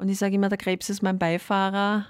[0.00, 2.06] Und ich sage immer, der Krebs ist mein Beifahrer.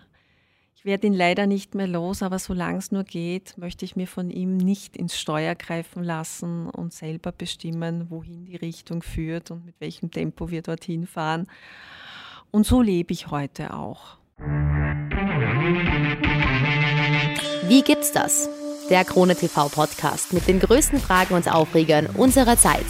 [0.77, 4.07] Ich werde ihn leider nicht mehr los, aber solange es nur geht, möchte ich mir
[4.07, 9.67] von ihm nicht ins Steuer greifen lassen und selber bestimmen, wohin die Richtung führt und
[9.67, 11.49] mit welchem Tempo wir dorthin fahren.
[12.53, 14.19] Und so lebe ich heute auch.
[17.67, 18.49] Wie gibt's das?
[18.89, 22.87] Der Krone TV Podcast mit den größten Fragen und Aufregern unserer Zeit.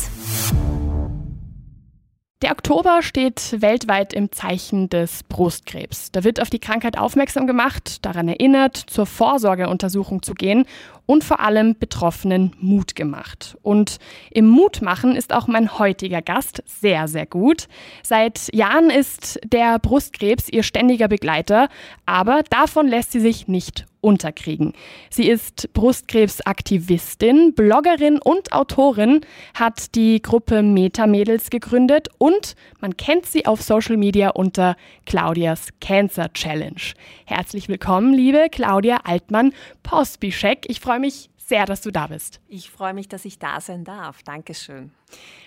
[2.43, 6.11] Der Oktober steht weltweit im Zeichen des Brustkrebs.
[6.11, 10.65] Da wird auf die Krankheit aufmerksam gemacht, daran erinnert, zur Vorsorgeuntersuchung zu gehen
[11.11, 13.59] und vor allem Betroffenen Mut gemacht.
[13.63, 13.99] Und
[14.31, 17.67] im Mutmachen ist auch mein heutiger Gast sehr, sehr gut.
[18.05, 21.69] Seit Jahren ist der Brustkrebs ihr ständiger Begleiter,
[22.07, 24.73] aber davon lässt sie sich nicht unterkriegen.
[25.11, 29.21] Sie ist Brustkrebsaktivistin, Bloggerin und Autorin,
[29.55, 36.33] hat die Gruppe Meta-Mädels gegründet und man kennt sie auf Social Media unter Claudias Cancer
[36.33, 36.81] Challenge.
[37.27, 40.67] Herzlich willkommen, liebe Claudia Altmann-Pospischek.
[40.69, 42.41] Ich freue mich sehr, dass du da bist.
[42.49, 44.23] Ich freue mich, dass ich da sein darf.
[44.23, 44.93] Dankeschön.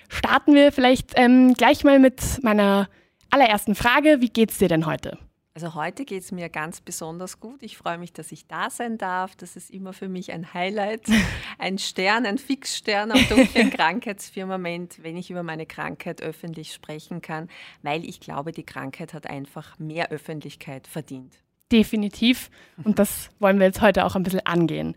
[0.09, 2.89] Starten wir vielleicht ähm, gleich mal mit meiner
[3.29, 4.19] allerersten Frage.
[4.19, 5.17] Wie geht's dir denn heute?
[5.55, 7.61] Also heute geht es mir ganz besonders gut.
[7.61, 9.35] Ich freue mich, dass ich da sein darf.
[9.35, 11.03] Das ist immer für mich ein Highlight,
[11.59, 17.49] ein Stern, ein Fixstern am dunklen Krankheitsfirmament, wenn ich über meine Krankheit öffentlich sprechen kann,
[17.83, 21.37] weil ich glaube, die Krankheit hat einfach mehr Öffentlichkeit verdient.
[21.73, 22.49] Definitiv.
[22.83, 24.95] Und das wollen wir jetzt heute auch ein bisschen angehen.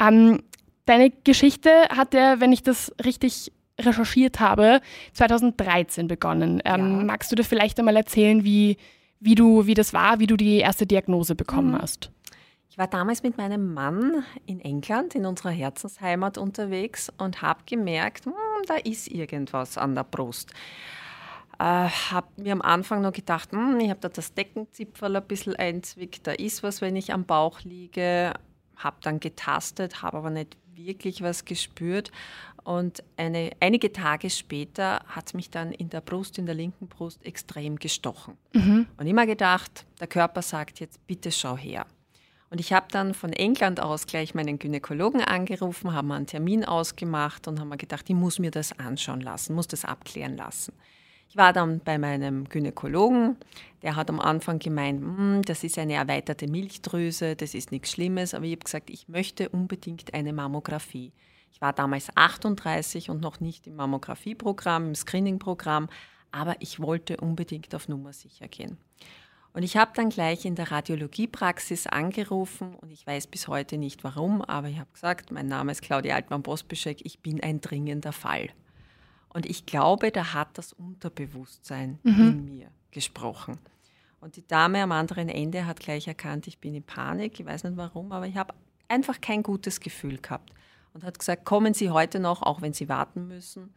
[0.00, 0.42] Ähm,
[0.86, 4.80] deine Geschichte hat ja, wenn ich das richtig recherchiert habe,
[5.14, 6.62] 2013 begonnen.
[6.64, 7.04] Ähm, ja.
[7.04, 8.76] Magst du dir vielleicht einmal erzählen, wie
[9.20, 11.82] wie du, wie das war, wie du die erste Diagnose bekommen mhm.
[11.82, 12.10] hast.
[12.70, 18.26] Ich war damals mit meinem Mann in England, in unserer Herzensheimat unterwegs und habe gemerkt,
[18.26, 18.32] hm,
[18.66, 20.52] da ist irgendwas an der Brust.
[21.58, 25.56] Äh, habe mir am Anfang noch gedacht, hm, ich habe da das Deckenzipfel ein bisschen
[25.56, 28.34] einzwickt, da ist was, wenn ich am Bauch liege.
[28.76, 32.12] Habe dann getastet, habe aber nicht wirklich was gespürt.
[32.62, 36.86] Und eine, einige Tage später hat es mich dann in der Brust, in der linken
[36.86, 38.36] Brust, extrem gestochen.
[38.52, 38.86] Mhm.
[38.96, 41.86] Und immer gedacht, der Körper sagt jetzt, bitte schau her.
[42.50, 47.48] Und ich habe dann von England aus gleich meinen Gynäkologen angerufen, haben einen Termin ausgemacht
[47.48, 50.72] und haben mir gedacht, ich muss mir das anschauen lassen, muss das abklären lassen.
[51.28, 53.36] Ich war dann bei meinem Gynäkologen,
[53.82, 58.32] der hat am Anfang gemeint, hm, das ist eine erweiterte Milchdrüse, das ist nichts Schlimmes,
[58.32, 61.12] aber ich habe gesagt, ich möchte unbedingt eine Mammographie.
[61.52, 65.88] Ich war damals 38 und noch nicht im Mammografieprogramm, im Screeningprogramm,
[66.32, 68.78] aber ich wollte unbedingt auf Nummer sicher gehen.
[69.52, 74.02] Und ich habe dann gleich in der Radiologiepraxis angerufen und ich weiß bis heute nicht
[74.02, 78.50] warum, aber ich habe gesagt, mein Name ist Claudia Altmann-Bospischek, ich bin ein dringender Fall.
[79.38, 82.18] Und ich glaube, da hat das Unterbewusstsein mhm.
[82.18, 83.56] in mir gesprochen.
[84.20, 87.62] Und die Dame am anderen Ende hat gleich erkannt, ich bin in Panik, ich weiß
[87.62, 88.52] nicht warum, aber ich habe
[88.88, 90.52] einfach kein gutes Gefühl gehabt
[90.92, 93.72] und hat gesagt, kommen Sie heute noch, auch wenn Sie warten müssen.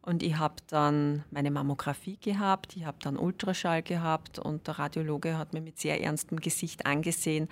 [0.00, 5.36] Und ich habe dann meine Mammographie gehabt, ich habe dann Ultraschall gehabt und der Radiologe
[5.36, 7.50] hat mir mit sehr ernstem Gesicht angesehen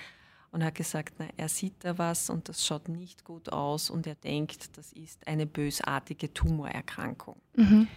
[0.53, 4.07] und hat gesagt, na, er sieht da was und das schaut nicht gut aus und
[4.07, 7.41] er denkt, das ist eine bösartige Tumorerkrankung.
[7.55, 7.89] Mhm.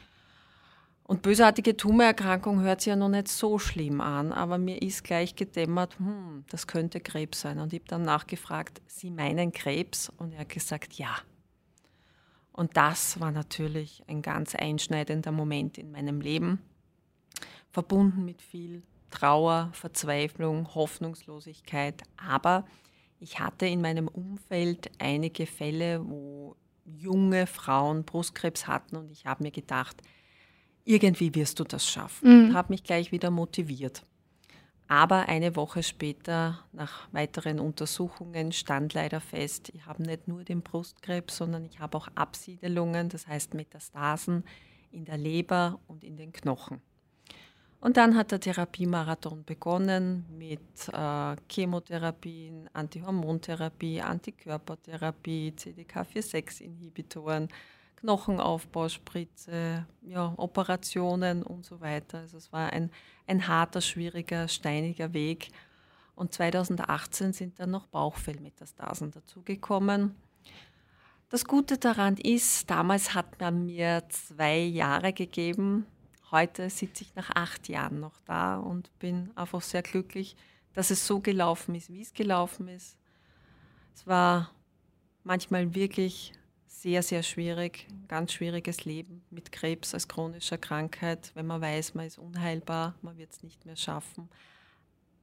[1.05, 5.35] Und bösartige Tumorerkrankung hört sich ja noch nicht so schlimm an, aber mir ist gleich
[5.35, 7.59] gedämmert, hm, das könnte Krebs sein.
[7.59, 10.09] Und ich habe dann nachgefragt, Sie meinen Krebs?
[10.17, 11.13] Und er hat gesagt, ja.
[12.53, 16.59] Und das war natürlich ein ganz einschneidender Moment in meinem Leben,
[17.71, 22.01] verbunden mit viel Trauer, Verzweiflung, Hoffnungslosigkeit.
[22.17, 22.65] Aber
[23.19, 29.43] ich hatte in meinem Umfeld einige Fälle, wo junge Frauen Brustkrebs hatten und ich habe
[29.43, 30.01] mir gedacht,
[30.83, 32.49] irgendwie wirst du das schaffen.
[32.49, 32.53] Mhm.
[32.55, 34.03] Habe mich gleich wieder motiviert.
[34.87, 40.63] Aber eine Woche später, nach weiteren Untersuchungen, stand leider fest, ich habe nicht nur den
[40.63, 44.43] Brustkrebs, sondern ich habe auch Absiedelungen, das heißt Metastasen
[44.91, 46.81] in der Leber und in den Knochen.
[47.83, 50.61] Und dann hat der Therapiemarathon begonnen mit
[50.93, 57.49] äh, Chemotherapien, Antihormontherapie, Antikörpertherapie, CDK4-6-Inhibitoren,
[57.97, 62.19] Knochenaufbauspritze, ja, Operationen und so weiter.
[62.19, 62.89] Also es war ein,
[63.27, 65.49] ein harter, schwieriger, steiniger Weg.
[66.15, 70.15] Und 2018 sind dann noch Bauchfellmetastasen dazugekommen.
[71.27, 75.85] Das Gute daran ist, damals hat man mir zwei Jahre gegeben,
[76.33, 80.35] heute sitze ich nach acht Jahren noch da und bin einfach sehr glücklich,
[80.73, 82.97] dass es so gelaufen ist, wie es gelaufen ist.
[83.95, 84.51] Es war
[85.23, 86.33] manchmal wirklich
[86.65, 92.07] sehr, sehr schwierig, ganz schwieriges Leben mit Krebs als chronischer Krankheit, wenn man weiß, man
[92.07, 94.27] ist unheilbar, man wird es nicht mehr schaffen.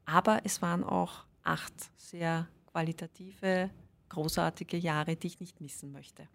[0.06, 3.68] Aber es waren auch acht sehr qualitative,
[4.08, 6.28] großartige Jahre, die ich nicht missen möchte.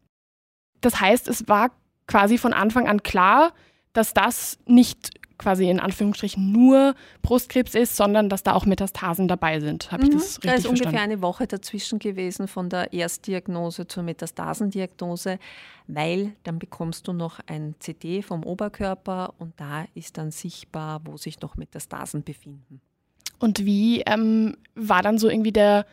[0.82, 1.72] Das heißt, es war
[2.08, 3.54] quasi von Anfang an klar,
[3.96, 9.60] dass das nicht quasi in Anführungsstrichen nur Brustkrebs ist, sondern dass da auch Metastasen dabei
[9.60, 9.92] sind.
[9.92, 10.14] Habe ich mhm.
[10.14, 10.88] das richtig Da ist verstanden?
[10.88, 15.40] ungefähr eine Woche dazwischen gewesen von der Erstdiagnose zur Metastasendiagnose,
[15.88, 21.18] weil dann bekommst du noch ein CT vom Oberkörper und da ist dann sichtbar, wo
[21.18, 22.82] sich noch Metastasen befinden.
[23.40, 25.86] Und wie ähm, war dann so irgendwie der,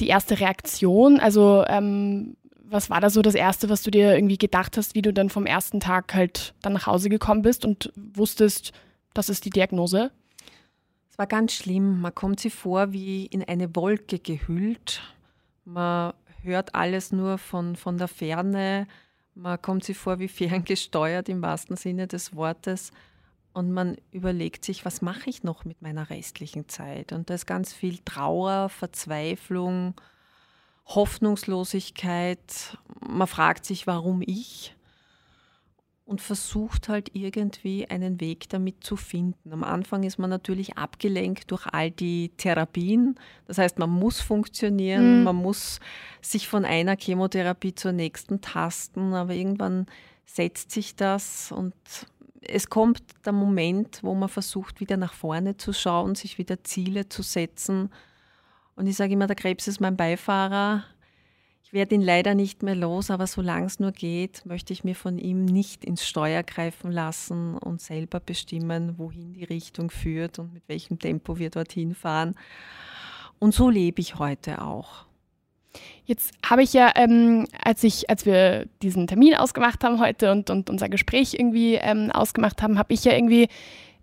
[0.00, 1.18] die erste Reaktion?
[1.18, 2.36] Also ähm,
[2.72, 5.30] was war da so das Erste, was du dir irgendwie gedacht hast, wie du dann
[5.30, 8.72] vom ersten Tag halt dann nach Hause gekommen bist und wusstest,
[9.14, 10.10] das ist die Diagnose?
[11.10, 12.00] Es war ganz schlimm.
[12.00, 15.02] Man kommt sich vor wie in eine Wolke gehüllt.
[15.64, 18.86] Man hört alles nur von, von der Ferne.
[19.34, 22.92] Man kommt sich vor wie ferngesteuert im wahrsten Sinne des Wortes.
[23.52, 27.12] Und man überlegt sich, was mache ich noch mit meiner restlichen Zeit?
[27.12, 29.94] Und da ist ganz viel Trauer, Verzweiflung,
[30.86, 32.78] Hoffnungslosigkeit.
[33.00, 34.74] Man fragt sich, warum ich?
[36.04, 39.52] Und versucht halt irgendwie einen Weg damit zu finden.
[39.52, 43.14] Am Anfang ist man natürlich abgelenkt durch all die Therapien.
[43.46, 45.24] Das heißt, man muss funktionieren, mhm.
[45.24, 45.80] man muss
[46.20, 49.86] sich von einer Chemotherapie zur nächsten tasten, aber irgendwann
[50.26, 51.74] setzt sich das und
[52.40, 57.08] es kommt der Moment, wo man versucht, wieder nach vorne zu schauen, sich wieder Ziele
[57.08, 57.90] zu setzen
[58.76, 60.84] und ich sage immer, der Krebs ist mein Beifahrer.
[61.64, 64.94] Ich werde ihn leider nicht mehr los, aber solange es nur geht, möchte ich mir
[64.94, 70.52] von ihm nicht ins Steuer greifen lassen und selber bestimmen, wohin die Richtung führt und
[70.52, 72.34] mit welchem Tempo wir dorthin fahren.
[73.38, 75.06] Und so lebe ich heute auch.
[76.04, 80.50] Jetzt habe ich ja, ähm, als ich, als wir diesen Termin ausgemacht haben heute und,
[80.50, 83.48] und unser Gespräch irgendwie ähm, ausgemacht haben, habe ich ja irgendwie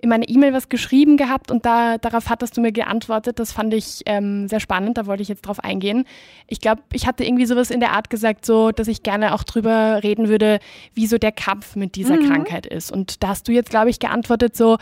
[0.01, 3.38] in meine E-Mail was geschrieben gehabt und da, darauf hattest du mir geantwortet.
[3.40, 6.06] Das fand ich ähm, sehr spannend, da wollte ich jetzt drauf eingehen.
[6.48, 9.44] Ich glaube, ich hatte irgendwie sowas in der Art gesagt, so, dass ich gerne auch
[9.44, 10.60] drüber reden würde,
[10.94, 12.28] wie so der Kampf mit dieser mhm.
[12.28, 12.92] Krankheit ist.
[12.92, 14.78] Und da hast du jetzt, glaube ich, geantwortet so,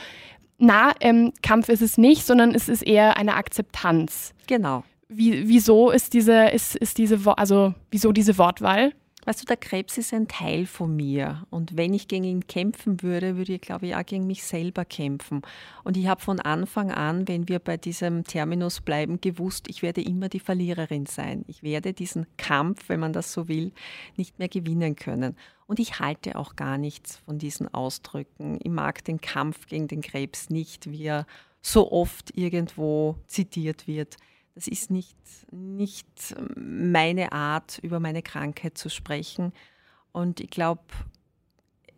[0.60, 4.34] na, ähm, Kampf ist es nicht, sondern es ist eher eine Akzeptanz.
[4.48, 4.84] Genau.
[5.10, 8.92] Wie, wieso ist diese, ist, ist diese, also wieso diese Wortwahl?
[9.28, 11.46] Weißt du, der Krebs ist ein Teil von mir.
[11.50, 14.86] Und wenn ich gegen ihn kämpfen würde, würde ich, glaube ich, auch gegen mich selber
[14.86, 15.42] kämpfen.
[15.84, 20.02] Und ich habe von Anfang an, wenn wir bei diesem Terminus bleiben, gewusst, ich werde
[20.02, 21.44] immer die Verliererin sein.
[21.48, 23.74] Ich werde diesen Kampf, wenn man das so will,
[24.16, 25.36] nicht mehr gewinnen können.
[25.66, 28.60] Und ich halte auch gar nichts von diesen Ausdrücken.
[28.64, 31.26] Ich mag den Kampf gegen den Krebs nicht, wie er
[31.62, 34.16] so oft irgendwo zitiert wird
[34.58, 35.16] das ist nicht,
[35.52, 39.54] nicht meine Art, über meine Krankheit zu sprechen.
[40.12, 40.82] Und ich glaube,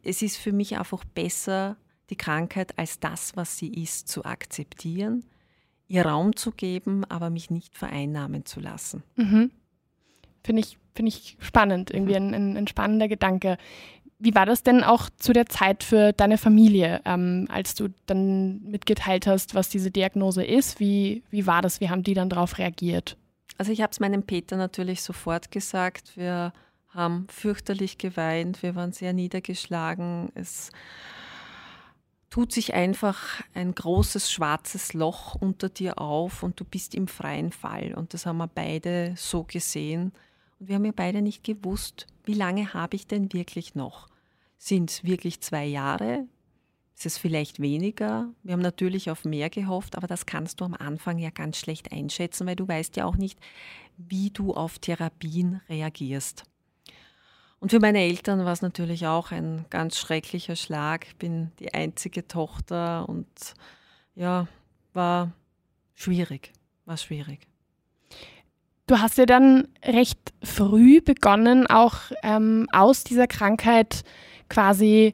[0.03, 1.77] es ist für mich einfach besser,
[2.09, 5.23] die Krankheit als das, was sie ist, zu akzeptieren,
[5.87, 9.03] ihr Raum zu geben, aber mich nicht vereinnahmen zu lassen.
[9.15, 9.51] Mhm.
[10.43, 13.57] Finde ich, find ich spannend, irgendwie ein, ein, ein spannender Gedanke.
[14.21, 18.61] Wie war das denn auch zu der Zeit für deine Familie, ähm, als du dann
[18.63, 20.81] mitgeteilt hast, was diese Diagnose ist?
[20.81, 21.79] Wie, wie war das?
[21.79, 23.15] Wie haben die dann darauf reagiert?
[23.57, 26.17] Also ich habe es meinem Peter natürlich sofort gesagt.
[26.17, 26.51] Wir
[26.89, 30.31] haben fürchterlich geweint, wir waren sehr niedergeschlagen.
[30.35, 30.71] Es
[32.29, 37.51] tut sich einfach ein großes schwarzes Loch unter dir auf und du bist im freien
[37.51, 37.93] Fall.
[37.93, 40.11] Und das haben wir beide so gesehen.
[40.59, 44.07] Und wir haben ja beide nicht gewusst, wie lange habe ich denn wirklich noch?
[44.57, 46.27] Sind es wirklich zwei Jahre?
[46.95, 48.29] Ist es vielleicht weniger?
[48.43, 51.93] Wir haben natürlich auf mehr gehofft, aber das kannst du am Anfang ja ganz schlecht
[51.93, 53.39] einschätzen, weil du weißt ja auch nicht,
[53.97, 56.43] wie du auf Therapien reagierst.
[57.61, 61.07] Und für meine Eltern war es natürlich auch ein ganz schrecklicher Schlag.
[61.07, 63.27] Ich bin die einzige Tochter und
[64.15, 64.47] ja,
[64.93, 65.31] war
[65.95, 66.51] schwierig,
[66.85, 67.47] war schwierig.
[68.89, 71.93] Du hast ja dann recht früh begonnen, auch
[72.23, 74.01] ähm, aus dieser Krankheit
[74.49, 75.13] quasi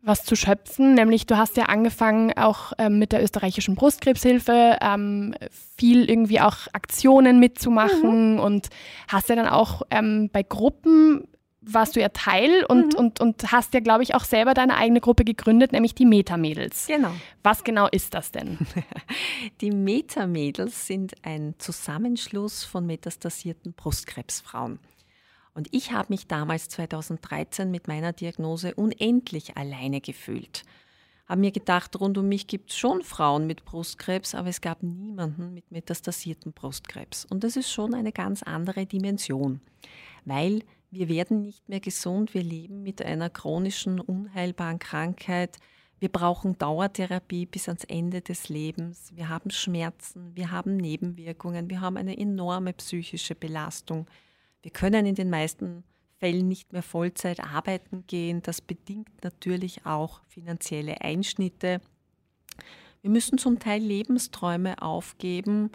[0.00, 5.36] was zu schöpfen, nämlich du hast ja angefangen auch ähm, mit der österreichischen Brustkrebshilfe ähm,
[5.76, 8.40] viel irgendwie auch Aktionen mitzumachen mhm.
[8.40, 8.70] und
[9.06, 11.28] hast ja dann auch ähm, bei Gruppen
[11.62, 12.98] warst du ja Teil und, mhm.
[12.98, 16.86] und, und hast ja, glaube ich, auch selber deine eigene Gruppe gegründet, nämlich die Metamädels.
[16.86, 17.12] Genau.
[17.42, 18.58] Was genau ist das denn?
[19.60, 24.78] Die Metamädels sind ein Zusammenschluss von metastasierten Brustkrebsfrauen.
[25.54, 30.64] Und ich habe mich damals 2013 mit meiner Diagnose unendlich alleine gefühlt.
[31.28, 34.82] Habe mir gedacht, rund um mich gibt es schon Frauen mit Brustkrebs, aber es gab
[34.82, 37.24] niemanden mit metastasierten Brustkrebs.
[37.26, 39.60] Und das ist schon eine ganz andere Dimension,
[40.24, 40.62] weil
[40.92, 45.56] wir werden nicht mehr gesund, wir leben mit einer chronischen, unheilbaren Krankheit.
[45.98, 49.10] Wir brauchen Dauertherapie bis ans Ende des Lebens.
[49.14, 54.06] Wir haben Schmerzen, wir haben Nebenwirkungen, wir haben eine enorme psychische Belastung.
[54.60, 55.82] Wir können in den meisten
[56.18, 58.42] Fällen nicht mehr Vollzeit arbeiten gehen.
[58.42, 61.80] Das bedingt natürlich auch finanzielle Einschnitte.
[63.00, 65.70] Wir müssen zum Teil Lebensträume aufgeben.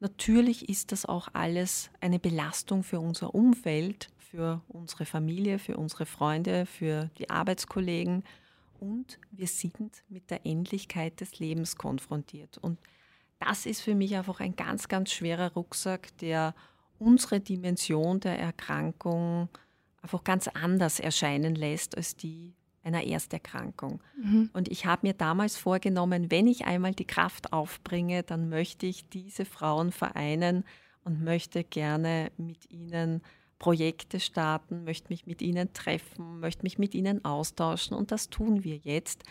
[0.00, 6.06] Natürlich ist das auch alles eine Belastung für unser Umfeld, für unsere Familie, für unsere
[6.06, 8.22] Freunde, für die Arbeitskollegen
[8.78, 12.58] und wir sind mit der Endlichkeit des Lebens konfrontiert.
[12.58, 12.78] Und
[13.38, 16.54] das ist für mich einfach ein ganz, ganz schwerer Rucksack, der
[16.98, 19.48] unsere Dimension der Erkrankung
[20.02, 24.00] einfach ganz anders erscheinen lässt als die einer Ersterkrankung.
[24.16, 24.50] Mhm.
[24.54, 29.08] Und ich habe mir damals vorgenommen, wenn ich einmal die Kraft aufbringe, dann möchte ich
[29.08, 30.64] diese Frauen vereinen
[31.04, 33.22] und möchte gerne mit ihnen
[33.60, 38.64] Projekte starten, möchte mich mit ihnen treffen, möchte mich mit ihnen austauschen und das tun
[38.64, 39.22] wir jetzt.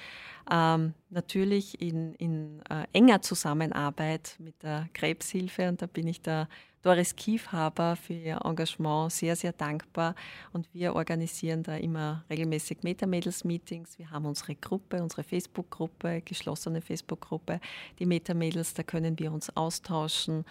[0.49, 6.47] Ähm, natürlich in, in äh, enger Zusammenarbeit mit der Krebshilfe und da bin ich der
[6.83, 10.13] Doris Kiefhaber für ihr Engagement sehr, sehr dankbar
[10.53, 13.97] und wir organisieren da immer regelmäßig Metamädels-Meetings.
[13.97, 17.59] Wir haben unsere Gruppe, unsere Facebook-Gruppe, geschlossene Facebook-Gruppe,
[17.97, 20.45] die Metamädels, da können wir uns austauschen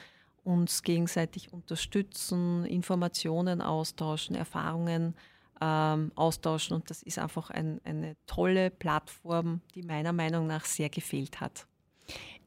[0.44, 5.14] uns gegenseitig unterstützen, Informationen austauschen, Erfahrungen
[5.60, 6.76] ähm, austauschen.
[6.76, 11.66] Und das ist einfach ein, eine tolle Plattform, die meiner Meinung nach sehr gefehlt hat.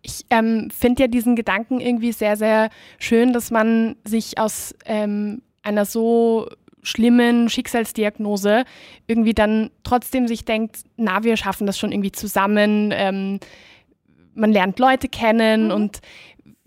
[0.02, 5.44] Ich ähm, finde ja diesen Gedanken irgendwie sehr, sehr schön, dass man sich aus ähm,
[5.62, 6.50] einer so
[6.84, 8.66] schlimmen Schicksalsdiagnose
[9.06, 12.90] irgendwie dann trotzdem sich denkt, na, wir schaffen das schon irgendwie zusammen.
[12.92, 13.40] Ähm,
[14.34, 15.72] man lernt Leute kennen mhm.
[15.72, 16.02] und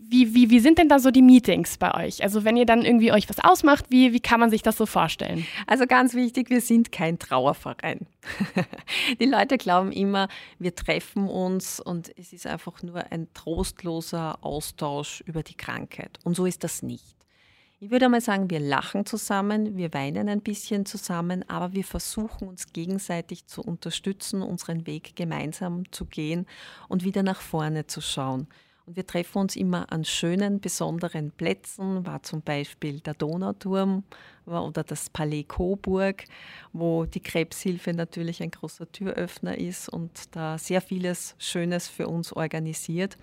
[0.08, 2.23] wie, wie, wie sind denn da so die Meetings bei euch?
[2.23, 4.87] Also wenn ihr dann irgendwie euch was ausmacht, wie, wie kann man sich das so
[4.87, 5.46] vorstellen?
[5.66, 8.06] Also ganz wichtig, wir sind kein Trauerverein.
[9.20, 15.23] die Leute glauben immer, wir treffen uns und es ist einfach nur ein trostloser Austausch
[15.26, 16.18] über die Krankheit.
[16.25, 17.16] Und so ist das nicht.
[17.80, 22.49] Ich würde mal sagen, wir lachen zusammen, wir weinen ein bisschen zusammen, aber wir versuchen
[22.49, 26.46] uns gegenseitig zu unterstützen, unseren Weg gemeinsam zu gehen
[26.88, 28.46] und wieder nach vorne zu schauen.
[28.86, 34.04] Und wir treffen uns immer an schönen, besonderen Plätzen, war zum Beispiel der Donauturm
[34.44, 36.24] oder das Palais Coburg,
[36.72, 42.32] wo die Krebshilfe natürlich ein großer Türöffner ist und da sehr vieles Schönes für uns
[42.32, 43.16] organisiert.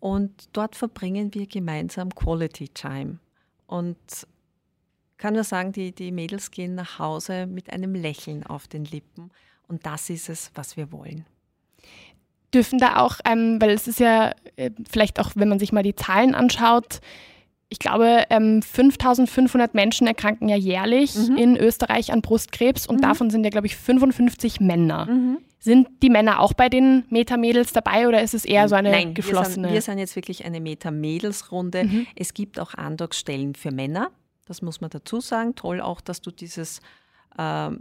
[0.00, 3.20] Und dort verbringen wir gemeinsam Quality Time.
[3.68, 3.96] Und
[5.16, 9.30] kann nur sagen, die, die Mädels gehen nach Hause mit einem Lächeln auf den Lippen.
[9.68, 11.24] Und das ist es, was wir wollen
[12.54, 15.82] dürfen da auch, ähm, weil es ist ja äh, vielleicht auch, wenn man sich mal
[15.82, 17.00] die Zahlen anschaut,
[17.72, 21.36] ich glaube, ähm, 5500 Menschen erkranken ja jährlich mhm.
[21.38, 23.02] in Österreich an Brustkrebs und mhm.
[23.02, 25.06] davon sind ja, glaube ich, 55 Männer.
[25.06, 25.38] Mhm.
[25.58, 29.14] Sind die Männer auch bei den Meta-Mädels dabei oder ist es eher so eine Nein,
[29.14, 29.68] geschlossene?
[29.68, 31.84] Wir sind, wir sind jetzt wirklich eine Meta-Mädels-Runde.
[31.84, 32.06] Mhm.
[32.14, 34.10] Es gibt auch Andockstellen für Männer.
[34.46, 35.54] Das muss man dazu sagen.
[35.54, 36.80] Toll auch, dass du dieses
[37.38, 37.78] ähm,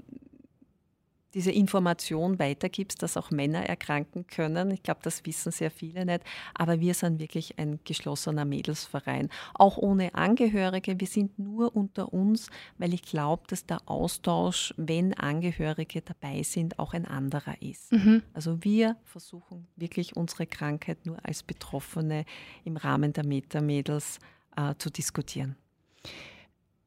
[1.34, 4.72] diese Information weitergibst, dass auch Männer erkranken können.
[4.72, 6.22] Ich glaube, das wissen sehr viele nicht.
[6.54, 9.30] Aber wir sind wirklich ein geschlossener Mädelsverein.
[9.54, 11.00] Auch ohne Angehörige.
[11.00, 16.80] Wir sind nur unter uns, weil ich glaube, dass der Austausch, wenn Angehörige dabei sind,
[16.80, 17.92] auch ein anderer ist.
[17.92, 18.24] Mhm.
[18.34, 22.26] Also wir versuchen wirklich unsere Krankheit nur als Betroffene
[22.64, 24.20] im Rahmen der Meta-Mädels
[24.58, 25.56] äh, zu diskutieren.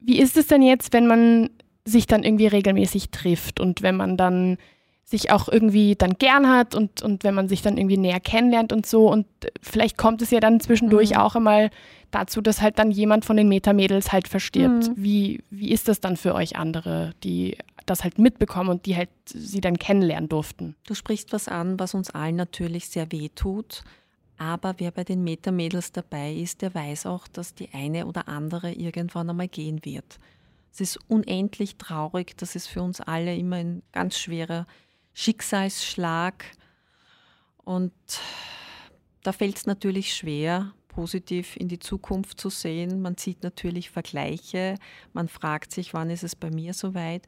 [0.00, 1.50] Wie ist es denn jetzt, wenn man
[1.84, 4.58] sich dann irgendwie regelmäßig trifft und wenn man dann
[5.04, 8.72] sich auch irgendwie dann gern hat und, und wenn man sich dann irgendwie näher kennenlernt
[8.72, 9.10] und so.
[9.10, 9.26] Und
[9.60, 11.16] vielleicht kommt es ja dann zwischendurch mhm.
[11.16, 11.70] auch einmal
[12.10, 14.88] dazu, dass halt dann jemand von den Metamädels halt verstirbt.
[14.88, 14.92] Mhm.
[14.96, 19.10] Wie, wie ist das dann für euch andere, die das halt mitbekommen und die halt
[19.26, 20.74] sie dann kennenlernen durften?
[20.86, 23.84] Du sprichst was an, was uns allen natürlich sehr weh tut.
[24.38, 28.72] Aber wer bei den Metamädels dabei ist, der weiß auch, dass die eine oder andere
[28.72, 30.18] irgendwann einmal gehen wird.
[30.74, 32.36] Es ist unendlich traurig.
[32.36, 34.66] Das ist für uns alle immer ein ganz schwerer
[35.12, 36.44] Schicksalsschlag.
[37.58, 37.92] Und
[39.22, 43.00] da fällt es natürlich schwer, positiv in die Zukunft zu sehen.
[43.02, 44.74] Man sieht natürlich Vergleiche.
[45.12, 47.24] Man fragt sich, wann ist es bei mir soweit.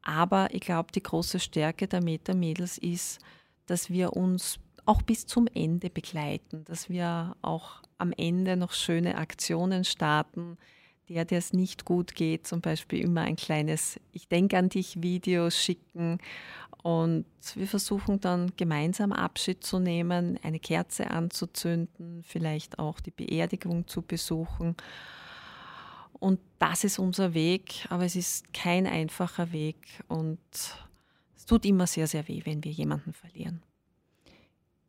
[0.00, 3.20] Aber ich glaube, die große Stärke der Meta-Mädels ist,
[3.66, 9.18] dass wir uns auch bis zum Ende begleiten, dass wir auch am Ende noch schöne
[9.18, 10.56] Aktionen starten,
[11.08, 15.02] der, der es nicht gut geht, zum Beispiel immer ein kleines Ich denke an dich
[15.02, 16.18] Video schicken.
[16.82, 23.88] Und wir versuchen dann gemeinsam Abschied zu nehmen, eine Kerze anzuzünden, vielleicht auch die Beerdigung
[23.88, 24.76] zu besuchen.
[26.12, 29.76] Und das ist unser Weg, aber es ist kein einfacher Weg
[30.08, 30.38] und
[31.36, 33.62] es tut immer sehr, sehr weh, wenn wir jemanden verlieren.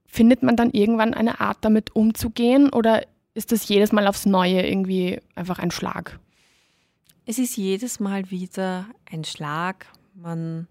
[0.05, 3.05] Findet man dann irgendwann eine Art, damit umzugehen oder
[3.37, 6.19] ist das jedes Mal aufs Neue irgendwie einfach ein Schlag?
[7.25, 9.85] Es ist jedes Mal wieder ein Schlag.
[10.15, 10.67] Man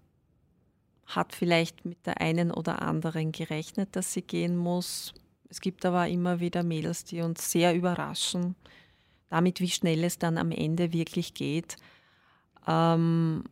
[1.05, 5.13] hat vielleicht mit der einen oder anderen gerechnet, dass sie gehen muss.
[5.49, 8.55] Es gibt aber immer wieder Mädels, die uns sehr überraschen,
[9.29, 11.77] damit wie schnell es dann am Ende wirklich geht.
[12.67, 13.45] Ähm,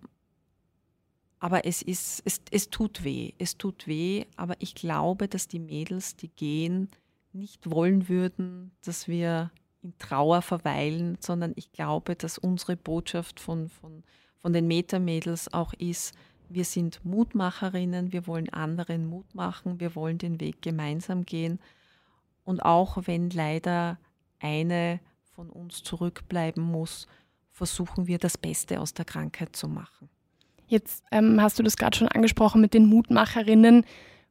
[1.39, 5.59] aber es, ist, es, es tut weh, es tut weh, aber ich glaube, dass die
[5.59, 6.89] Mädels, die gehen,
[7.35, 9.51] nicht wollen würden, dass wir
[9.83, 14.03] in Trauer verweilen, sondern ich glaube, dass unsere Botschaft von, von,
[14.37, 16.15] von den Metamädels auch ist,
[16.49, 21.59] wir sind Mutmacherinnen, wir wollen anderen Mut machen, wir wollen den Weg gemeinsam gehen.
[22.43, 23.97] Und auch wenn leider
[24.39, 24.99] eine
[25.33, 27.07] von uns zurückbleiben muss,
[27.49, 30.09] versuchen wir das Beste aus der Krankheit zu machen.
[30.67, 33.85] Jetzt ähm, hast du das gerade schon angesprochen mit den Mutmacherinnen.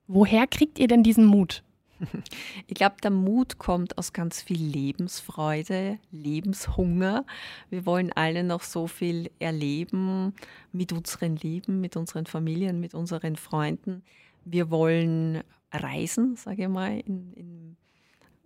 [0.07, 1.63] Woher kriegt ihr denn diesen Mut?
[2.67, 7.25] Ich glaube, der Mut kommt aus ganz viel Lebensfreude, Lebenshunger.
[7.71, 10.35] Wir wollen alle noch so viel erleben
[10.73, 14.03] mit unseren Lieben, mit unseren Familien, mit unseren Freunden.
[14.45, 15.43] Wir wollen
[15.73, 17.77] reisen, sage ich mal, in, in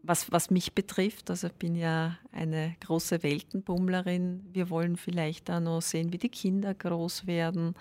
[0.02, 1.30] was, was mich betrifft.
[1.30, 4.44] Also ich bin ja eine große Weltenbummlerin.
[4.52, 7.74] Wir wollen vielleicht da noch sehen, wie die Kinder groß werden.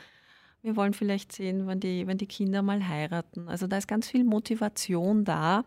[0.67, 3.47] Wir wollen vielleicht sehen, wenn die, wenn die Kinder mal heiraten.
[3.47, 5.63] Also da ist ganz viel Motivation da.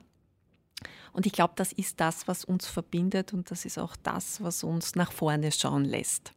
[1.14, 4.62] Und ich glaube, das ist das, was uns verbindet und das ist auch das, was
[4.62, 6.32] uns nach vorne schauen lässt.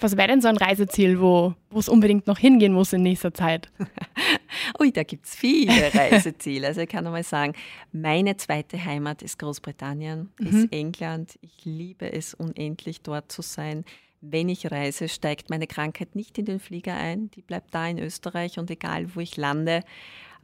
[0.00, 3.70] Was wäre denn so ein Reiseziel, wo es unbedingt noch hingehen muss in nächster Zeit?
[4.80, 6.68] Ui, da gibt es viele Reiseziele.
[6.68, 7.52] Also ich kann nur mal sagen,
[7.92, 10.46] meine zweite Heimat ist Großbritannien, mhm.
[10.46, 11.38] ist England.
[11.42, 13.84] Ich liebe es unendlich dort zu sein.
[14.20, 17.98] Wenn ich reise, steigt meine Krankheit nicht in den Flieger ein, die bleibt da in
[17.98, 19.84] Österreich und egal wo ich lande,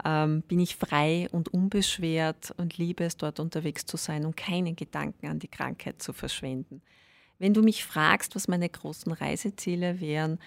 [0.04, 4.76] ähm, bin ich frei und unbeschwert und liebe es dort unterwegs zu sein und keinen
[4.76, 6.82] Gedanken an die Krankheit zu verschwenden.
[7.38, 10.38] Wenn du mich fragst, was meine großen Reiseziele wären,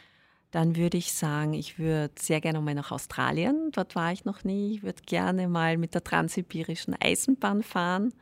[0.51, 3.69] dann würde ich sagen, ich würde sehr gerne mal nach Australien.
[3.73, 4.75] Dort war ich noch nie.
[4.75, 8.13] Ich würde gerne mal mit der transsibirischen Eisenbahn fahren.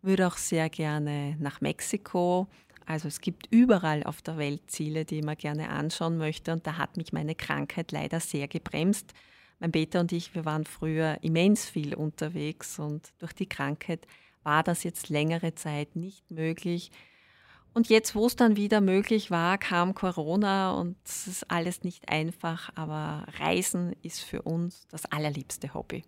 [0.00, 2.48] Würde auch sehr gerne nach Mexiko.
[2.86, 6.52] Also es gibt überall auf der Welt Ziele, die mir gerne anschauen möchte.
[6.52, 9.12] Und da hat mich meine Krankheit leider sehr gebremst.
[9.58, 14.06] Mein Peter und ich, wir waren früher immens viel unterwegs und durch die Krankheit
[14.42, 16.90] war das jetzt längere Zeit nicht möglich.
[17.72, 22.08] Und jetzt, wo es dann wieder möglich war, kam Corona und es ist alles nicht
[22.08, 26.04] einfach, aber Reisen ist für uns das allerliebste Hobby.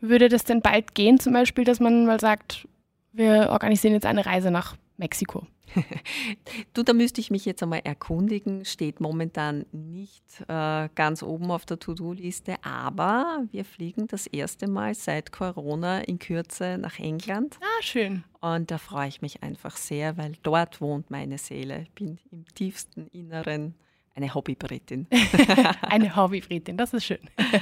[0.00, 2.66] Würde das denn bald gehen, zum Beispiel, dass man mal sagt,
[3.12, 5.46] wir organisieren jetzt eine Reise nach Mexiko?
[6.74, 8.64] Du, da müsste ich mich jetzt einmal erkundigen.
[8.64, 14.94] Steht momentan nicht äh, ganz oben auf der To-Do-Liste, aber wir fliegen das erste Mal
[14.94, 17.58] seit Corona in Kürze nach England.
[17.60, 18.24] Ah, schön.
[18.40, 21.82] Und da freue ich mich einfach sehr, weil dort wohnt meine Seele.
[21.82, 23.74] Ich bin im tiefsten Inneren
[24.16, 25.08] eine Hobbybritin.
[25.82, 27.18] eine Hobbybritin, das ist schön.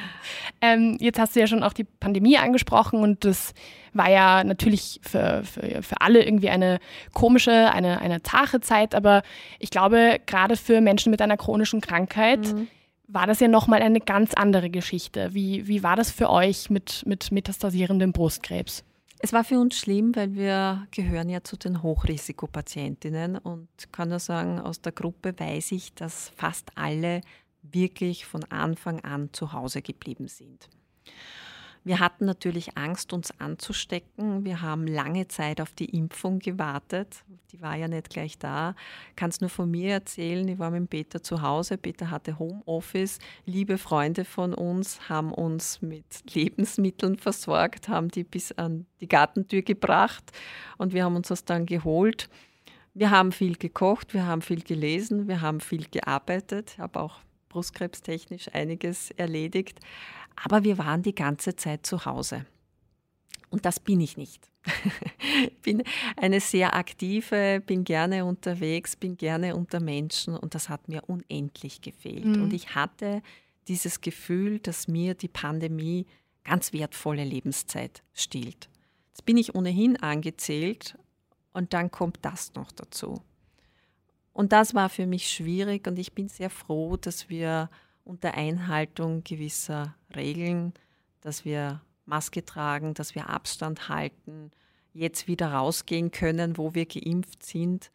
[0.61, 3.55] ähm, jetzt hast du ja schon auch die Pandemie angesprochen und das
[3.95, 6.79] war ja natürlich für, für, für alle irgendwie eine
[7.15, 9.23] komische, eine, eine zache Zeit, aber
[9.59, 12.69] ich glaube, gerade für Menschen mit einer chronischen Krankheit mhm.
[13.09, 15.33] war das ja nochmal eine ganz andere Geschichte.
[15.33, 18.85] Wie, wie war das für euch mit, mit metastasierendem Brustkrebs?
[19.25, 24.19] Es war für uns schlimm, weil wir gehören ja zu den Hochrisikopatientinnen und kann nur
[24.19, 27.21] sagen, aus der Gruppe weiß ich, dass fast alle
[27.63, 30.69] wirklich von Anfang an zu Hause geblieben sind.
[31.85, 34.45] Wir hatten natürlich Angst, uns anzustecken.
[34.45, 37.25] Wir haben lange Zeit auf die Impfung gewartet.
[37.51, 38.77] Die war ja nicht gleich da.
[39.17, 40.47] Kann es nur von mir erzählen.
[40.47, 41.79] Ich war mit Peter zu Hause.
[41.79, 43.19] Peter hatte Homeoffice.
[43.47, 49.63] Liebe Freunde von uns haben uns mit Lebensmitteln versorgt, haben die bis an die Gartentür
[49.63, 50.31] gebracht
[50.79, 52.29] und wir haben uns das dann geholt.
[52.95, 56.77] Wir haben viel gekocht, wir haben viel gelesen, wir haben viel gearbeitet.
[56.79, 59.79] Habe auch brustkrebstechnisch einiges erledigt.
[60.37, 62.47] Aber wir waren die ganze Zeit zu Hause.
[63.51, 64.51] Und das bin ich nicht.
[65.45, 65.83] ich bin
[66.17, 71.81] eine sehr aktive, bin gerne unterwegs, bin gerne unter Menschen und das hat mir unendlich
[71.81, 72.25] gefehlt.
[72.25, 72.45] Mhm.
[72.45, 73.23] Und ich hatte
[73.69, 76.07] dieses Gefühl, dass mir die Pandemie
[76.45, 78.69] ganz wertvolle Lebenszeit stiehlt.
[79.09, 80.97] Jetzt bin ich ohnehin angezählt
[81.53, 83.23] und dann kommt das noch dazu.
[84.33, 87.69] Und das war für mich schwierig und ich bin sehr froh, dass wir
[88.05, 90.73] unter Einhaltung gewisser Regeln,
[91.21, 94.51] dass wir Maske tragen, dass wir Abstand halten,
[94.93, 97.91] jetzt wieder rausgehen können, wo wir geimpft sind.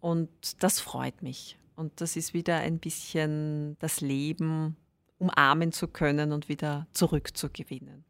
[0.00, 0.28] Und
[0.62, 1.56] das freut mich.
[1.76, 4.76] Und das ist wieder ein bisschen das Leben
[5.18, 8.04] umarmen zu können und wieder zurückzugewinnen.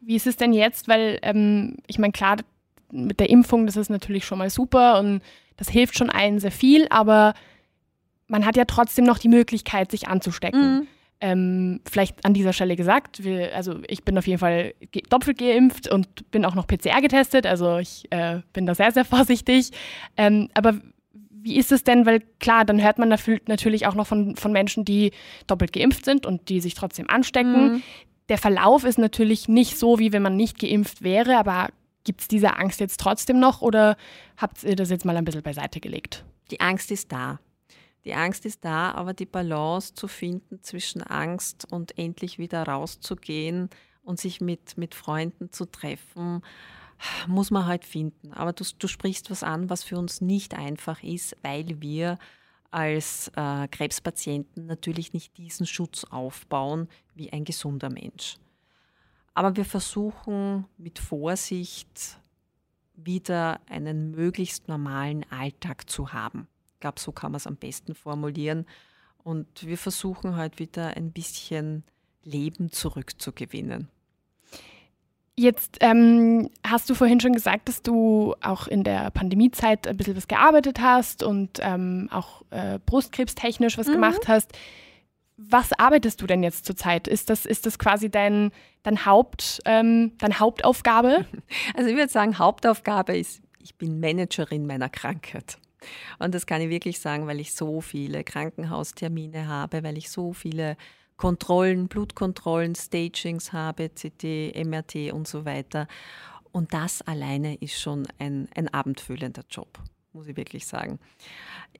[0.00, 0.88] Wie ist es denn jetzt?
[0.88, 2.36] Weil ähm, ich meine, klar,
[2.90, 5.22] mit der Impfung, das ist natürlich schon mal super und
[5.56, 7.34] das hilft schon allen sehr viel, aber
[8.30, 10.78] man hat ja trotzdem noch die Möglichkeit, sich anzustecken.
[10.78, 10.86] Mhm.
[11.22, 14.72] Ähm, vielleicht an dieser Stelle gesagt, wir, also ich bin auf jeden Fall
[15.10, 19.04] doppelt geimpft und bin auch noch PCR getestet, also ich äh, bin da sehr, sehr
[19.16, 19.70] vorsichtig.
[20.16, 20.80] Ähm, aber
[21.42, 24.84] wie ist es denn, weil klar, dann hört man natürlich auch noch von, von Menschen,
[24.84, 25.10] die
[25.46, 27.72] doppelt geimpft sind und die sich trotzdem anstecken.
[27.72, 27.82] Mhm.
[28.28, 31.68] Der Verlauf ist natürlich nicht so, wie wenn man nicht geimpft wäre, aber
[32.04, 33.96] gibt es diese Angst jetzt trotzdem noch oder
[34.36, 36.24] habt ihr das jetzt mal ein bisschen beiseite gelegt?
[36.50, 37.40] Die Angst ist da.
[38.04, 43.68] Die Angst ist da, aber die Balance zu finden zwischen Angst und endlich wieder rauszugehen
[44.02, 46.42] und sich mit, mit Freunden zu treffen,
[47.26, 48.32] muss man halt finden.
[48.32, 52.18] Aber du, du sprichst was an, was für uns nicht einfach ist, weil wir
[52.70, 58.36] als äh, Krebspatienten natürlich nicht diesen Schutz aufbauen wie ein gesunder Mensch.
[59.34, 62.18] Aber wir versuchen mit Vorsicht
[62.94, 66.48] wieder einen möglichst normalen Alltag zu haben.
[66.80, 68.64] Ich glaube, so kann man es am besten formulieren.
[69.22, 71.84] Und wir versuchen halt wieder ein bisschen
[72.24, 73.90] Leben zurückzugewinnen.
[75.36, 80.16] Jetzt ähm, hast du vorhin schon gesagt, dass du auch in der Pandemiezeit ein bisschen
[80.16, 83.92] was gearbeitet hast und ähm, auch äh, brustkrebstechnisch was mhm.
[83.92, 84.50] gemacht hast.
[85.36, 87.08] Was arbeitest du denn jetzt zurzeit?
[87.08, 88.52] Ist das, ist das quasi dein,
[88.84, 91.26] dein Haupt, ähm, deine Hauptaufgabe?
[91.74, 95.58] Also ich würde sagen, Hauptaufgabe ist, ich bin Managerin meiner Krankheit.
[96.18, 100.32] Und das kann ich wirklich sagen, weil ich so viele Krankenhaustermine habe, weil ich so
[100.32, 100.76] viele
[101.16, 105.86] Kontrollen, Blutkontrollen, Stagings habe, CT, MRT und so weiter.
[106.52, 109.78] Und das alleine ist schon ein, ein abendfüllender Job,
[110.12, 110.98] muss ich wirklich sagen.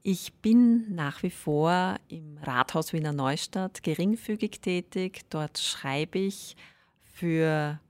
[0.03, 5.23] Ich bin nach wie vor im Rathaus Wiener Neustadt geringfügig tätig.
[5.31, 6.57] Dort schreibe ich
[7.03, 7.81] für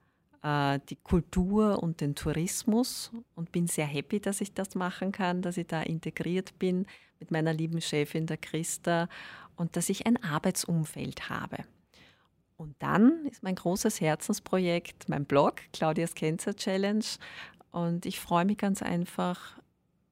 [0.42, 5.58] die Kultur und den Tourismus und bin sehr happy, dass ich das machen kann, dass
[5.58, 6.86] ich da integriert bin
[7.18, 9.08] mit meiner lieben Chefin, der Christa
[9.56, 11.58] und dass ich ein Arbeitsumfeld habe.
[12.56, 17.04] Und dann ist mein großes Herzensprojekt mein Blog, Claudias Cancer Challenge.
[17.70, 19.58] Und ich freue mich ganz einfach,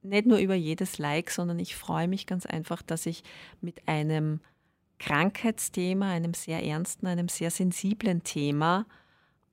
[0.03, 3.23] nicht nur über jedes Like, sondern ich freue mich ganz einfach, dass ich
[3.61, 4.41] mit einem
[4.99, 8.87] Krankheitsthema, einem sehr ernsten, einem sehr sensiblen Thema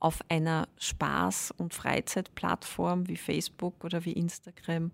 [0.05, 4.91] auf einer Spaß- und Freizeitplattform wie Facebook oder wie Instagram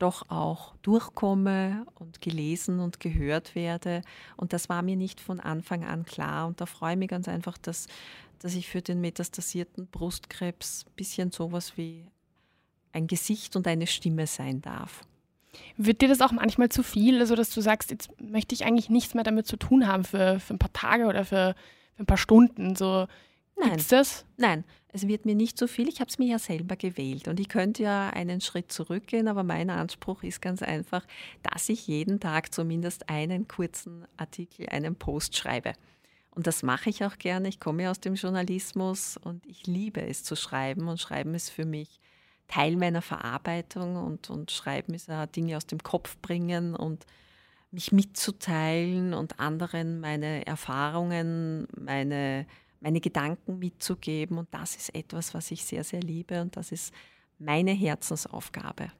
[0.00, 4.02] doch auch durchkomme und gelesen und gehört werde.
[4.36, 6.48] Und das war mir nicht von Anfang an klar.
[6.48, 7.86] Und da freue ich mich ganz einfach, dass,
[8.40, 12.04] dass ich für den metastasierten Brustkrebs ein bisschen sowas wie
[12.92, 15.02] ein Gesicht und eine Stimme sein darf.
[15.76, 18.90] Wird dir das auch manchmal zu viel, also dass du sagst, jetzt möchte ich eigentlich
[18.90, 21.54] nichts mehr damit zu tun haben für, für ein paar Tage oder für,
[21.94, 22.74] für ein paar Stunden?
[22.74, 23.06] So,
[23.56, 23.70] Nein.
[23.70, 24.24] Gibt's das?
[24.36, 25.88] Nein, es wird mir nicht so viel.
[25.88, 29.42] Ich habe es mir ja selber gewählt und ich könnte ja einen Schritt zurückgehen, aber
[29.44, 31.06] mein Anspruch ist ganz einfach,
[31.42, 35.74] dass ich jeden Tag zumindest einen kurzen Artikel, einen Post schreibe.
[36.34, 37.48] Und das mache ich auch gerne.
[37.48, 41.66] Ich komme aus dem Journalismus und ich liebe es zu schreiben und Schreiben ist für
[41.66, 42.00] mich
[42.48, 47.06] Teil meiner Verarbeitung und, und Schreiben ist ja Dinge aus dem Kopf bringen und
[47.70, 52.46] mich mitzuteilen und anderen meine Erfahrungen, meine
[52.82, 54.38] meine Gedanken mitzugeben.
[54.38, 56.92] Und das ist etwas, was ich sehr, sehr liebe und das ist
[57.38, 58.90] meine Herzensaufgabe.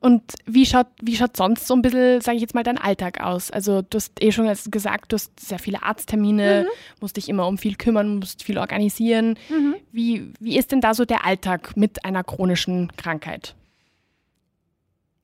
[0.00, 3.20] Und wie schaut, wie schaut sonst so ein bisschen, sage ich jetzt mal, dein Alltag
[3.20, 3.52] aus?
[3.52, 7.00] Also du hast eh schon gesagt, du hast sehr viele Arzttermine, mhm.
[7.00, 9.38] musst dich immer um viel kümmern, musst viel organisieren.
[9.48, 9.76] Mhm.
[9.92, 13.54] Wie, wie ist denn da so der Alltag mit einer chronischen Krankheit?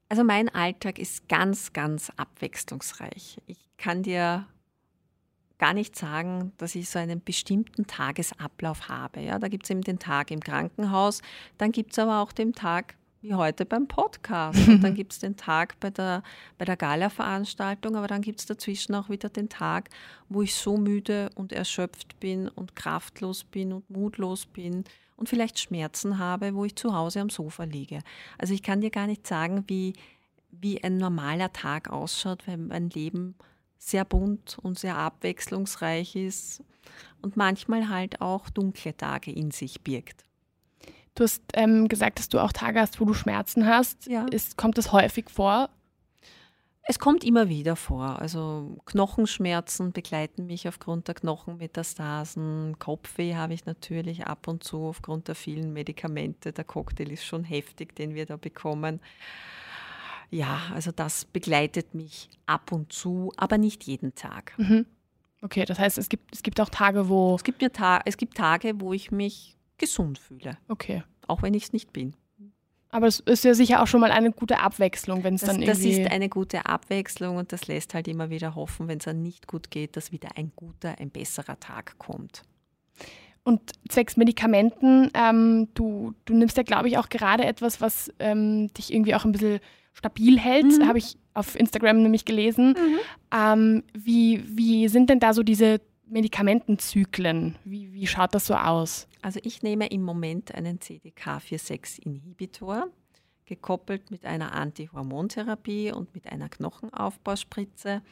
[0.08, 3.38] Also mein Alltag ist ganz, ganz abwechslungsreich.
[3.48, 4.46] Ich kann dir
[5.59, 9.21] gar nicht sagen, dass ich so einen bestimmten Tagesablauf habe.
[9.21, 11.21] Ja, da gibt es eben den Tag im Krankenhaus,
[11.59, 14.68] dann gibt es aber auch den Tag wie heute beim Podcast.
[14.68, 16.23] Und dann gibt es den Tag bei der,
[16.57, 19.90] bei der Gala-Veranstaltung, aber dann gibt es dazwischen auch wieder den Tag,
[20.29, 24.85] wo ich so müde und erschöpft bin und kraftlos bin und mutlos bin
[25.16, 28.01] und vielleicht Schmerzen habe, wo ich zu Hause am Sofa liege.
[28.38, 29.94] Also ich kann dir gar nicht sagen, wie,
[30.51, 33.35] wie ein normaler Tag ausschaut, weil mein Leben
[33.78, 36.62] sehr bunt und sehr abwechslungsreich ist
[37.22, 40.24] und manchmal halt auch dunkle Tage in sich birgt.
[41.14, 44.06] Du hast ähm, gesagt, dass du auch Tage hast, wo du Schmerzen hast.
[44.06, 44.26] Ja.
[44.26, 45.68] Ist, kommt das häufig vor?
[46.90, 48.18] Es kommt immer wieder vor.
[48.18, 52.78] Also Knochenschmerzen begleiten mich aufgrund der Knochenmetastasen.
[52.78, 56.52] Kopfweh habe ich natürlich ab und zu aufgrund der vielen Medikamente.
[56.52, 59.00] Der Cocktail ist schon heftig, den wir da bekommen.
[60.30, 64.52] Ja, also das begleitet mich ab und zu, aber nicht jeden Tag.
[64.58, 64.86] Mhm.
[65.40, 67.36] Okay, das heißt, es gibt, es gibt auch Tage, wo.
[67.36, 70.58] Es gibt, mir Ta es gibt Tage, wo ich mich gesund fühle.
[70.68, 71.04] Okay.
[71.26, 72.14] Auch wenn ich es nicht bin.
[72.90, 75.66] Aber es ist ja sicher auch schon mal eine gute Abwechslung, wenn es dann irgendwie...
[75.66, 79.22] Das ist eine gute Abwechslung und das lässt halt immer wieder hoffen, wenn es dann
[79.22, 82.42] nicht gut geht, dass wieder ein guter, ein besserer Tag kommt.
[83.44, 88.72] Und zwecks Medikamenten, ähm, du, du nimmst ja, glaube ich, auch gerade etwas, was ähm,
[88.74, 89.61] dich irgendwie auch ein bisschen
[89.94, 90.87] stabil hält, mhm.
[90.87, 92.70] habe ich auf Instagram nämlich gelesen.
[92.70, 92.98] Mhm.
[93.33, 97.57] Ähm, wie, wie sind denn da so diese Medikamentenzyklen?
[97.64, 99.09] Wie, wie schaut das so aus?
[99.22, 102.88] Also ich nehme im Moment einen CDK4-6-Inhibitor,
[103.44, 108.03] gekoppelt mit einer Antihormontherapie und mit einer Knochenaufbauspritze.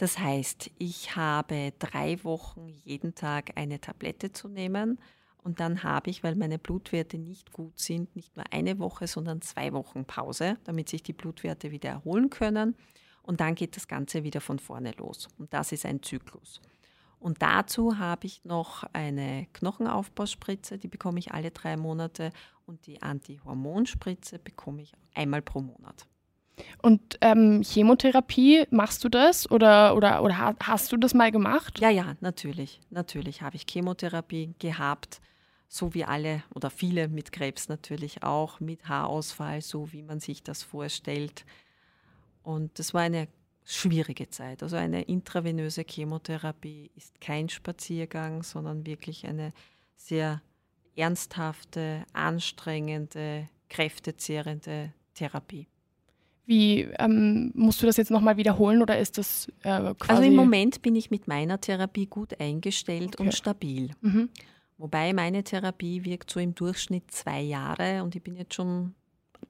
[0.00, 4.98] Das heißt, ich habe drei Wochen jeden Tag eine Tablette zu nehmen
[5.42, 9.42] und dann habe ich, weil meine Blutwerte nicht gut sind, nicht nur eine Woche, sondern
[9.42, 12.76] zwei Wochen Pause, damit sich die Blutwerte wieder erholen können.
[13.20, 15.28] Und dann geht das Ganze wieder von vorne los.
[15.36, 16.62] Und das ist ein Zyklus.
[17.18, 22.32] Und dazu habe ich noch eine Knochenaufbauspritze, die bekomme ich alle drei Monate
[22.64, 26.06] und die Antihormonspritze bekomme ich einmal pro Monat.
[26.82, 31.80] Und ähm, Chemotherapie, machst du das oder, oder, oder hast du das mal gemacht?
[31.80, 32.80] Ja, ja, natürlich.
[32.90, 35.20] Natürlich habe ich Chemotherapie gehabt,
[35.68, 40.42] so wie alle oder viele mit Krebs natürlich auch, mit Haarausfall, so wie man sich
[40.42, 41.44] das vorstellt.
[42.42, 43.28] Und das war eine
[43.64, 44.62] schwierige Zeit.
[44.62, 49.52] Also eine intravenöse Chemotherapie ist kein Spaziergang, sondern wirklich eine
[49.96, 50.42] sehr
[50.96, 55.68] ernsthafte, anstrengende, kräftezehrende Therapie.
[56.46, 59.96] Wie ähm, musst du das jetzt nochmal wiederholen oder ist das äh, quasi?
[60.08, 63.22] Also im Moment bin ich mit meiner Therapie gut eingestellt okay.
[63.22, 63.90] und stabil.
[64.00, 64.30] Mhm.
[64.78, 68.94] Wobei meine Therapie wirkt so im Durchschnitt zwei Jahre und ich bin jetzt schon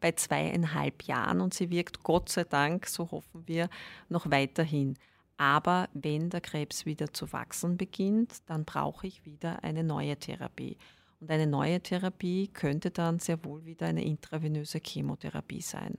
[0.01, 3.69] bei zweieinhalb Jahren und sie wirkt Gott sei Dank, so hoffen wir,
[4.09, 4.97] noch weiterhin.
[5.37, 10.77] Aber wenn der Krebs wieder zu wachsen beginnt, dann brauche ich wieder eine neue Therapie.
[11.21, 15.97] Und eine neue Therapie könnte dann sehr wohl wieder eine intravenöse Chemotherapie sein.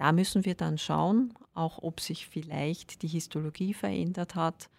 [0.00, 4.70] Da müssen wir dann schauen, auch ob sich vielleicht die Histologie verändert hat,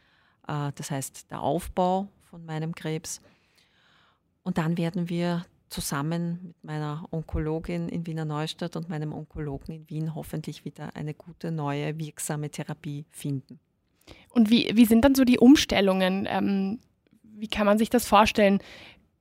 [0.47, 3.21] äh, das heißt der Aufbau von meinem Krebs.
[4.41, 9.89] Und dann werden wir zusammen mit meiner Onkologin in Wiener Neustadt und meinem Onkologen in
[9.91, 13.59] Wien hoffentlich wieder eine gute, neue, wirksame Therapie finden.
[14.29, 16.25] Und wie, wie sind dann so die Umstellungen?
[16.27, 16.79] Ähm,
[17.21, 18.57] wie kann man sich das vorstellen?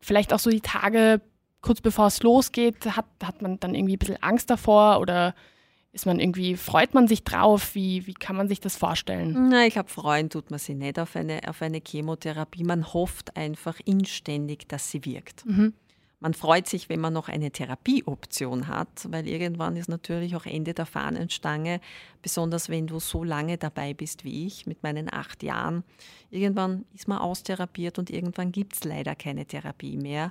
[0.01, 1.21] Vielleicht auch so die Tage
[1.61, 5.35] kurz bevor es losgeht, hat, hat man dann irgendwie ein bisschen Angst davor oder
[5.93, 7.75] ist man irgendwie, freut man sich drauf?
[7.75, 9.49] Wie, wie kann man sich das vorstellen?
[9.49, 12.63] Na, ich glaube, freuen tut man sich nicht auf eine, auf eine Chemotherapie.
[12.63, 15.45] Man hofft einfach inständig, dass sie wirkt.
[15.47, 15.75] Mhm.
[16.23, 20.75] Man freut sich, wenn man noch eine Therapieoption hat, weil irgendwann ist natürlich auch Ende
[20.75, 21.81] der Fahnenstange,
[22.21, 25.83] besonders wenn du so lange dabei bist wie ich mit meinen acht Jahren.
[26.31, 30.31] Irgendwann ist man austherapiert und irgendwann gibt es leider keine Therapie mehr.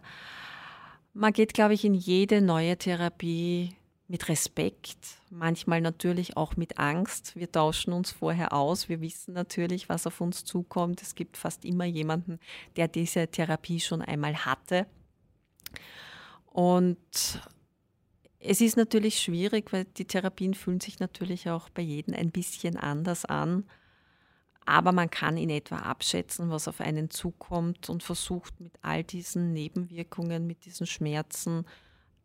[1.16, 3.76] Man geht, glaube ich, in jede neue Therapie
[4.08, 7.36] mit Respekt, manchmal natürlich auch mit Angst.
[7.36, 8.90] Wir tauschen uns vorher aus.
[8.90, 11.02] Wir wissen natürlich, was auf uns zukommt.
[11.02, 12.40] Es gibt fast immer jemanden,
[12.76, 14.88] der diese Therapie schon einmal hatte
[16.60, 17.42] und
[18.40, 22.78] es ist natürlich schwierig, weil die Therapien fühlen sich natürlich auch bei jedem ein bisschen
[22.78, 23.66] anders an.
[24.66, 29.52] Aber man kann in etwa abschätzen, was auf einen zukommt und versucht mit all diesen
[29.52, 31.66] Nebenwirkungen, mit diesen Schmerzen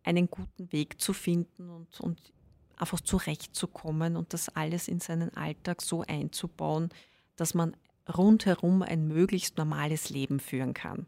[0.02, 2.32] einen guten Weg zu finden und, und
[2.78, 6.90] einfach zurechtzukommen und das alles in seinen Alltag so einzubauen,
[7.36, 7.76] dass man
[8.16, 11.06] rundherum ein möglichst normales Leben führen kann.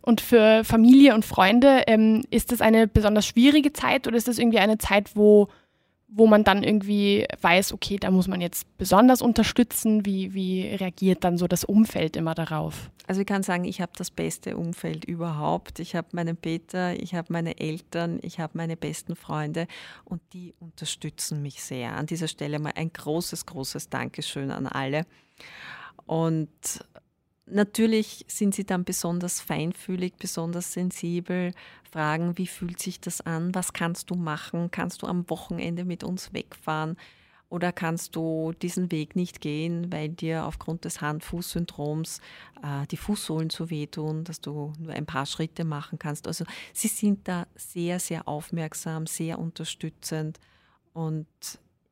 [0.00, 4.38] Und für Familie und Freunde, ähm, ist das eine besonders schwierige Zeit oder ist das
[4.38, 5.48] irgendwie eine Zeit, wo,
[6.16, 10.06] wo man dann irgendwie weiß, okay, da muss man jetzt besonders unterstützen?
[10.06, 12.90] Wie, wie reagiert dann so das Umfeld immer darauf?
[13.08, 15.80] Also ich kann sagen, ich habe das beste Umfeld überhaupt.
[15.80, 19.66] Ich habe meinen Peter, ich habe meine Eltern, ich habe meine besten Freunde
[20.04, 21.96] und die unterstützen mich sehr.
[21.96, 25.06] An dieser Stelle mal ein großes, großes Dankeschön an alle.
[26.06, 26.48] Und
[27.46, 31.52] Natürlich sind sie dann besonders feinfühlig, besonders sensibel,
[31.90, 36.04] fragen, wie fühlt sich das an, was kannst du machen, kannst du am Wochenende mit
[36.04, 36.96] uns wegfahren
[37.50, 42.20] oder kannst du diesen Weg nicht gehen, weil dir aufgrund des Hand-Fuß-Syndroms
[42.62, 46.26] äh, die Fußsohlen zu wehtun, dass du nur ein paar Schritte machen kannst.
[46.26, 50.40] Also sie sind da sehr, sehr aufmerksam, sehr unterstützend
[50.94, 51.28] und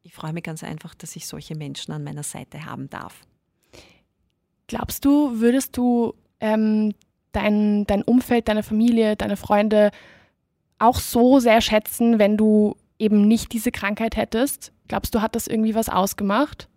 [0.03, 3.21] ich freue mich ganz einfach, dass ich solche Menschen an meiner Seite haben darf.
[4.73, 6.95] Glaubst du, würdest du ähm,
[7.33, 9.91] dein, dein Umfeld, deine Familie, deine Freunde
[10.79, 14.73] auch so sehr schätzen, wenn du eben nicht diese Krankheit hättest?
[14.89, 16.71] Glaubst du, hat das irgendwie was ausgemacht?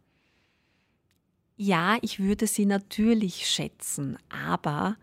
[1.55, 4.97] Ja, ich würde sie natürlich schätzen, aber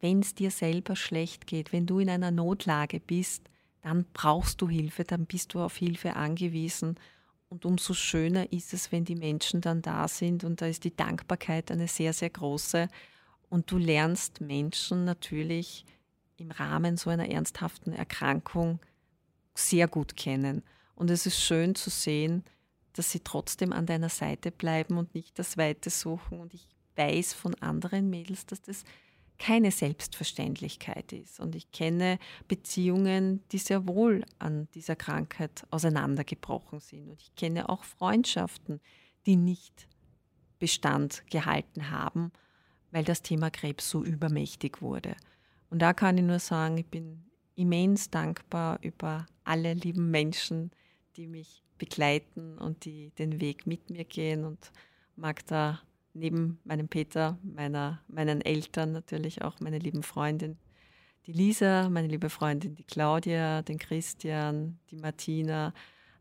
[0.00, 3.44] wenn es dir selber schlecht geht, wenn du in einer Notlage bist,
[3.82, 6.96] dann brauchst du Hilfe, dann bist du auf Hilfe angewiesen.
[7.50, 10.94] Und umso schöner ist es, wenn die Menschen dann da sind und da ist die
[10.94, 12.88] Dankbarkeit eine sehr, sehr große.
[13.48, 15.84] Und du lernst Menschen natürlich
[16.36, 18.78] im Rahmen so einer ernsthaften Erkrankung
[19.54, 20.62] sehr gut kennen.
[20.94, 22.44] Und es ist schön zu sehen,
[22.92, 26.38] dass sie trotzdem an deiner Seite bleiben und nicht das Weite suchen.
[26.38, 28.84] Und ich weiß von anderen Mädels, dass das
[29.40, 31.40] keine Selbstverständlichkeit ist.
[31.40, 37.08] Und ich kenne Beziehungen, die sehr wohl an dieser Krankheit auseinandergebrochen sind.
[37.08, 38.80] Und ich kenne auch Freundschaften,
[39.24, 39.88] die nicht
[40.58, 42.32] Bestand gehalten haben,
[42.90, 45.16] weil das Thema Krebs so übermächtig wurde.
[45.70, 47.24] Und da kann ich nur sagen, ich bin
[47.54, 50.70] immens dankbar über alle lieben Menschen,
[51.16, 54.70] die mich begleiten und die den Weg mit mir gehen und
[55.16, 55.80] mag da
[56.12, 60.58] neben meinem Peter, meiner, meinen Eltern natürlich auch meine lieben Freundin,
[61.26, 65.72] die Lisa, meine liebe Freundin, die Claudia, den Christian, die Martina,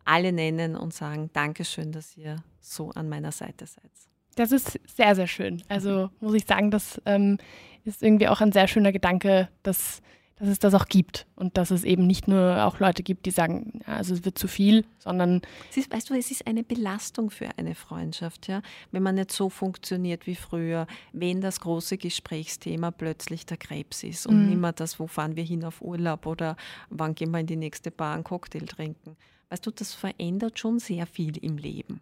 [0.06, 3.91] alle nennen und sagen Dankeschön, dass ihr so an meiner Seite seid.
[4.36, 5.63] Das ist sehr, sehr schön.
[5.67, 7.38] Also muss ich sagen, das ähm,
[7.84, 10.02] ist irgendwie auch ein sehr schöner Gedanke, dass
[10.39, 13.32] dass es das auch gibt und dass es eben nicht nur auch Leute gibt, die
[13.32, 15.41] sagen, ja, also es wird zu viel, sondern.
[15.75, 18.62] Ist, weißt du, es ist eine Belastung für eine Freundschaft, ja.
[18.91, 24.28] Wenn man nicht so funktioniert wie früher, wenn das große Gesprächsthema plötzlich der Krebs ist
[24.28, 24.49] und mhm.
[24.49, 26.56] nicht mehr das, wo fahren wir hin auf Urlaub oder
[26.89, 29.17] wann gehen wir in die nächste Bar einen Cocktail trinken.
[29.49, 32.02] Weißt du, das verändert schon sehr viel im Leben.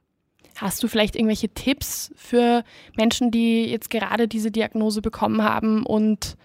[0.58, 2.63] Hast du vielleicht irgendwelche Tipps für
[2.95, 6.36] Menschen, die jetzt gerade diese Diagnose bekommen haben und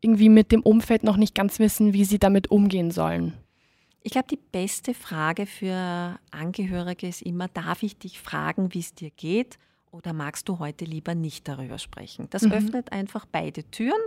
[0.00, 3.34] irgendwie mit dem Umfeld noch nicht ganz wissen, wie sie damit umgehen sollen?
[4.02, 8.94] Ich glaube, die beste Frage für Angehörige ist immer, darf ich dich fragen, wie es
[8.94, 9.58] dir geht
[9.90, 12.28] oder magst du heute lieber nicht darüber sprechen?
[12.30, 12.52] Das mhm.
[12.52, 14.00] öffnet einfach beide Türen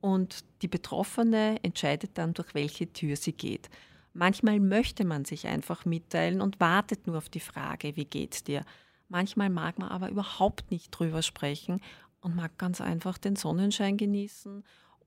[0.00, 3.68] und die Betroffene entscheidet dann, durch welche Tür sie geht.
[4.14, 8.62] Manchmal möchte man sich einfach mitteilen und wartet nur auf die Frage, wie geht's dir?
[9.08, 11.82] Manchmal mag man aber überhaupt nicht drüber sprechen
[12.20, 14.64] und mag ganz einfach den Sonnenschein genießen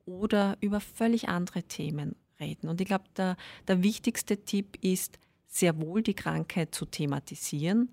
[0.10, 2.68] oder über völlig andere Themen reden.
[2.68, 7.90] Und ich glaube, der, der wichtigste Tipp ist, sehr wohl die Krankheit zu thematisieren,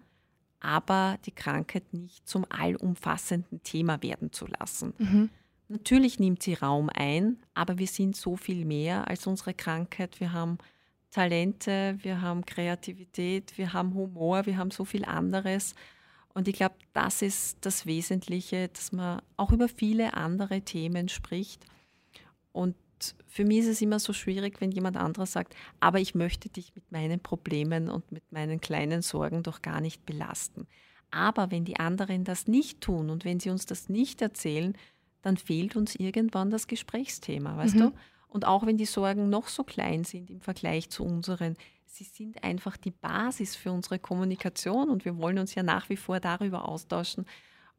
[0.61, 4.95] aber die Krankheit nicht zum allumfassenden Thema werden zu lassen.
[4.99, 5.31] Mhm.
[5.69, 10.21] Natürlich nimmt sie Raum ein, aber wir sind so viel mehr als unsere Krankheit.
[10.21, 10.59] Wir haben
[11.11, 15.75] Talente, wir haben Kreativität, wir haben Humor, wir haben so viel anderes.
[16.35, 21.65] Und ich glaube, das ist das Wesentliche, dass man auch über viele andere Themen spricht
[22.57, 22.75] und
[23.27, 26.75] für mich ist es immer so schwierig, wenn jemand anderes sagt, aber ich möchte dich
[26.75, 30.67] mit meinen Problemen und mit meinen kleinen Sorgen doch gar nicht belasten.
[31.11, 34.75] Aber wenn die anderen das nicht tun und wenn sie uns das nicht erzählen,
[35.21, 37.81] dann fehlt uns irgendwann das Gesprächsthema, weißt mhm.
[37.81, 37.93] du?
[38.29, 42.43] Und auch wenn die Sorgen noch so klein sind im Vergleich zu unseren, sie sind
[42.43, 46.67] einfach die Basis für unsere Kommunikation und wir wollen uns ja nach wie vor darüber
[46.67, 47.27] austauschen.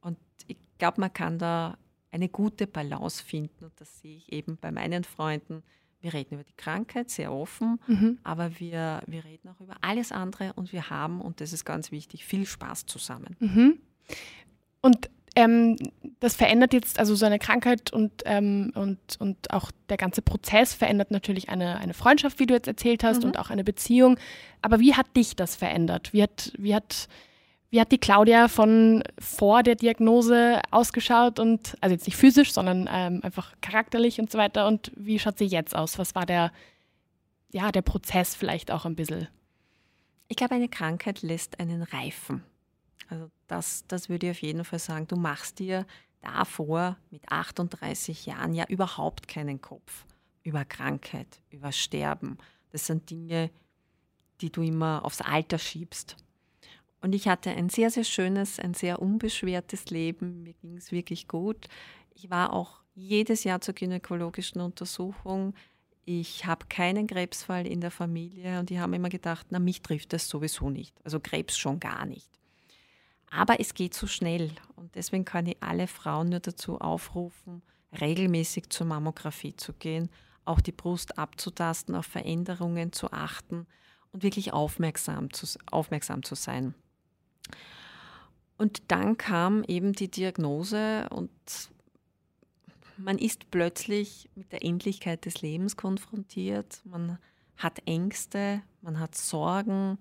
[0.01, 1.77] Und ich glaube, man kann da
[2.11, 3.65] eine gute Balance finden.
[3.65, 5.63] Und das sehe ich eben bei meinen Freunden.
[5.99, 8.19] Wir reden über die Krankheit sehr offen, mhm.
[8.23, 11.91] aber wir, wir reden auch über alles andere und wir haben, und das ist ganz
[11.91, 13.35] wichtig, viel Spaß zusammen.
[13.39, 13.79] Mhm.
[14.81, 15.75] Und ähm,
[16.19, 20.73] das verändert jetzt, also so eine Krankheit und, ähm, und, und auch der ganze Prozess
[20.73, 23.29] verändert natürlich eine, eine Freundschaft, wie du jetzt erzählt hast, mhm.
[23.29, 24.17] und auch eine Beziehung.
[24.61, 26.11] Aber wie hat dich das verändert?
[26.11, 27.07] Wie hat, wie hat
[27.69, 32.89] wie hat die Claudia von vor der Diagnose ausgeschaut und, also jetzt nicht physisch, sondern
[32.91, 35.99] ähm, einfach charakterlich und so weiter und wie schaut sie jetzt aus?
[35.99, 36.51] Was war der,
[37.51, 39.27] ja, der Prozess vielleicht auch ein bisschen?
[40.29, 42.43] Ich glaube, eine Krankheit lässt einen reifen.
[43.09, 45.07] Also das, das würde ich auf jeden Fall sagen.
[45.07, 45.85] Du machst dir
[46.21, 50.05] davor mit 38 Jahren ja überhaupt keinen Kopf
[50.43, 52.37] über Krankheit, über Sterben.
[52.71, 53.51] Das sind Dinge,
[54.39, 56.15] die du immer aufs Alter schiebst.
[57.07, 60.43] Und ich hatte ein sehr, sehr schönes, ein sehr unbeschwertes Leben.
[60.43, 61.69] Mir ging es wirklich gut.
[62.13, 65.53] Ich war auch jedes Jahr zur gynäkologischen Untersuchung.
[66.03, 70.11] Ich habe keinen Krebsfall in der Familie und die haben immer gedacht, na, mich trifft
[70.11, 70.93] das sowieso nicht.
[71.05, 72.29] Also Krebs schon gar nicht.
[73.31, 77.61] Aber es geht so schnell und deswegen kann ich alle Frauen nur dazu aufrufen,
[78.01, 80.09] regelmäßig zur Mammographie zu gehen,
[80.43, 83.65] auch die Brust abzutasten, auf Veränderungen zu achten
[84.11, 86.75] und wirklich aufmerksam zu, aufmerksam zu sein.
[88.57, 91.29] Und dann kam eben die Diagnose und
[92.97, 96.81] man ist plötzlich mit der Endlichkeit des Lebens konfrontiert.
[96.83, 97.19] Man
[97.55, 99.99] hat Ängste, man hat Sorgen,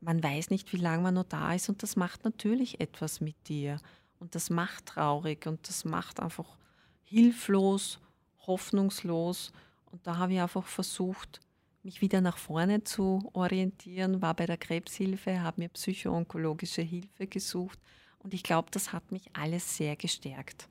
[0.00, 3.36] man weiß nicht, wie lange man noch da ist und das macht natürlich etwas mit
[3.48, 3.78] dir.
[4.18, 6.56] Und das macht traurig und das macht einfach
[7.02, 7.98] hilflos,
[8.46, 9.52] hoffnungslos.
[9.90, 11.40] Und da habe ich einfach versucht,
[11.82, 17.78] mich wieder nach vorne zu orientieren, war bei der Krebshilfe, habe mir psychoonkologische Hilfe gesucht
[18.18, 20.68] und ich glaube, das hat mich alles sehr gestärkt.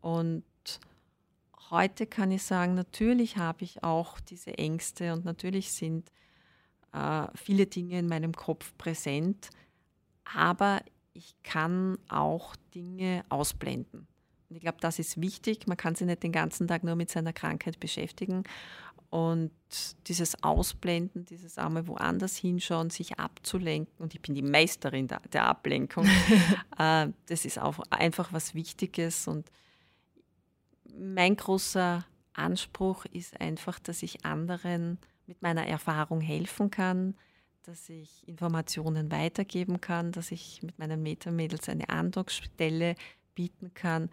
[0.00, 0.44] Und
[1.70, 6.10] heute kann ich sagen, natürlich habe ich auch diese Ängste und natürlich sind
[6.92, 9.50] äh, viele Dinge in meinem Kopf präsent,
[10.24, 10.82] aber
[11.14, 14.06] ich kann auch Dinge ausblenden.
[14.48, 15.66] Und ich glaube, das ist wichtig.
[15.66, 18.44] Man kann sich nicht den ganzen Tag nur mit seiner Krankheit beschäftigen.
[19.10, 19.52] Und
[20.06, 25.46] dieses Ausblenden, dieses einmal woanders hinschauen, sich abzulenken, und ich bin die Meisterin der, der
[25.46, 26.04] Ablenkung,
[26.78, 29.26] äh, das ist auch einfach was Wichtiges.
[29.26, 29.50] Und
[30.94, 32.04] mein großer
[32.34, 37.14] Anspruch ist einfach, dass ich anderen mit meiner Erfahrung helfen kann,
[37.62, 42.94] dass ich Informationen weitergeben kann, dass ich mit meinen Metamädels eine Andockstelle
[43.34, 44.10] bieten kann.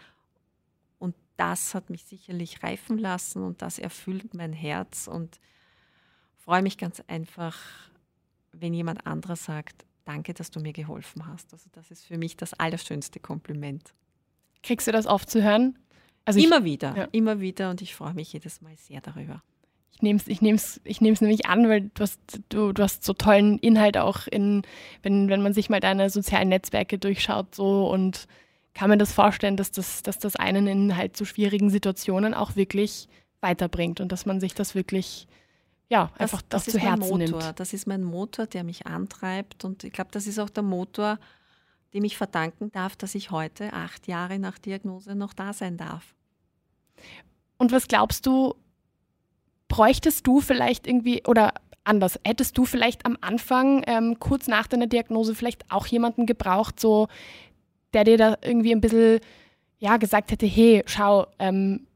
[1.38, 5.39] Das hat mich sicherlich reifen lassen und das erfüllt mein Herz und
[6.38, 7.57] freue mich ganz einfach,
[8.51, 11.51] wenn jemand anderer sagt, danke, dass du mir geholfen hast.
[11.51, 13.93] Also das ist für mich das allerschönste Kompliment.
[14.63, 15.77] Kriegst du das oft zu hören?
[16.23, 17.07] Also immer ich, wieder, ja.
[17.11, 19.43] immer wieder und ich freue mich jedes Mal sehr darüber.
[19.93, 22.19] Ich nehme es ich nehm's, ich nehm's nämlich an, weil du hast,
[22.49, 24.63] du, du hast so tollen Inhalt auch in,
[25.03, 28.27] wenn, wenn man sich mal deine sozialen Netzwerke durchschaut so und
[28.76, 32.55] kann man das vorstellen, dass das, dass das einen in halt so schwierigen Situationen auch
[32.55, 33.07] wirklich
[33.41, 35.28] weiterbringt und dass man sich das wirklich
[35.88, 37.17] ja, einfach das, das zu Herzen Motor.
[37.17, 37.59] nimmt.
[37.59, 41.19] Das ist mein Motor, der mich antreibt und ich glaube, das ist auch der Motor,
[41.93, 46.13] dem ich verdanken darf, dass ich heute, acht Jahre nach Diagnose, noch da sein darf.
[47.57, 48.55] Und was glaubst du,
[49.67, 51.53] bräuchtest du vielleicht irgendwie oder
[51.86, 56.80] anders, hättest du vielleicht am Anfang, ähm, kurz nach deiner Diagnose, vielleicht auch jemanden gebraucht,
[56.80, 57.07] so
[57.96, 59.20] der dir da irgendwie ein bisschen
[59.80, 61.88] ja, gesagt hätte, hey, schau, ähm,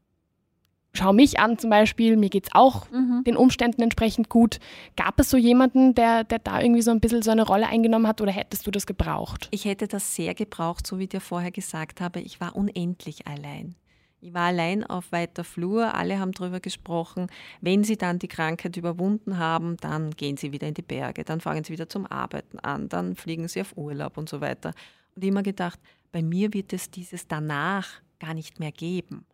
[0.92, 3.24] schau mich an zum Beispiel, mir geht es auch mhm.
[3.24, 4.58] den Umständen entsprechend gut.
[4.96, 8.06] Gab es so jemanden, der, der da irgendwie so ein bisschen so eine Rolle eingenommen
[8.06, 9.48] hat oder hättest du das gebraucht?
[9.50, 12.20] Ich hätte das sehr gebraucht, so wie ich dir vorher gesagt habe.
[12.20, 13.76] Ich war unendlich allein.
[14.22, 17.28] Ich war allein auf weiter Flur, alle haben darüber gesprochen.
[17.62, 21.40] Wenn sie dann die Krankheit überwunden haben, dann gehen sie wieder in die Berge, dann
[21.40, 24.74] fangen sie wieder zum Arbeiten an, dann fliegen sie auf Urlaub und so weiter.
[25.14, 25.78] Und immer gedacht,
[26.12, 27.88] bei mir wird es dieses danach
[28.18, 29.24] gar nicht mehr geben.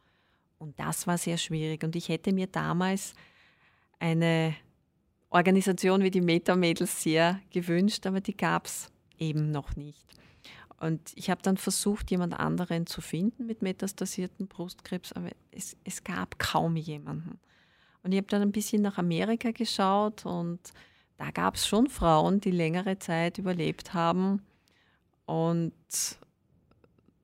[0.59, 1.85] Und das war sehr schwierig.
[1.85, 3.15] Und ich hätte mir damals
[3.99, 4.55] eine
[5.31, 10.07] Organisation wie die Meta-Mädels sehr gewünscht, aber die gab es eben noch nicht.
[10.79, 16.05] Und ich habe dann versucht, jemand anderen zu finden mit metastasierten Brustkrebs, aber es, es
[16.05, 17.41] gab kaum jemanden.
[18.03, 20.61] Und ich habe dann ein bisschen nach Amerika geschaut und
[21.17, 24.43] da gab es schon Frauen, die längere Zeit überlebt haben.
[25.27, 25.75] Und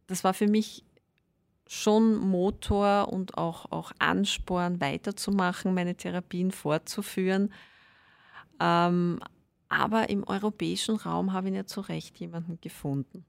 [0.06, 0.84] das war für mich
[1.66, 7.52] schon Motor und auch, auch Ansporn, weiterzumachen, meine Therapien fortzuführen.
[8.60, 9.20] Ähm,
[9.68, 13.24] aber im europäischen Raum habe ich nicht so recht jemanden gefunden.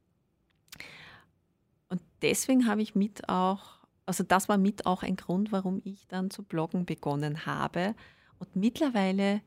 [1.88, 6.06] Und deswegen habe ich mit auch, also das war mit auch ein Grund, warum ich
[6.08, 7.96] dann zu bloggen begonnen habe.
[8.40, 9.42] Und mittlerweile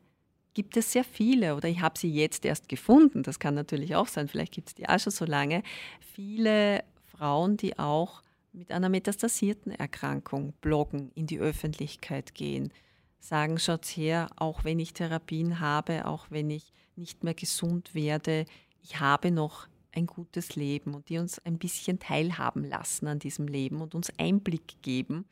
[0.57, 4.09] gibt es sehr viele, oder ich habe sie jetzt erst gefunden, das kann natürlich auch
[4.09, 5.63] sein, vielleicht gibt es die auch schon so lange,
[6.01, 8.23] viele Frauen, die auch
[8.55, 12.73] mit einer metastasierten Erkrankung bloggen, in die Öffentlichkeit gehen,
[13.21, 18.47] sagen, schaut her, auch wenn ich Therapien habe, auch wenn ich nicht mehr gesund werde,
[18.83, 23.47] ich habe noch ein gutes Leben und die uns ein bisschen teilhaben lassen an diesem
[23.47, 25.27] Leben und uns Einblick geben.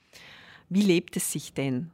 [0.69, 1.93] Wie lebt es sich denn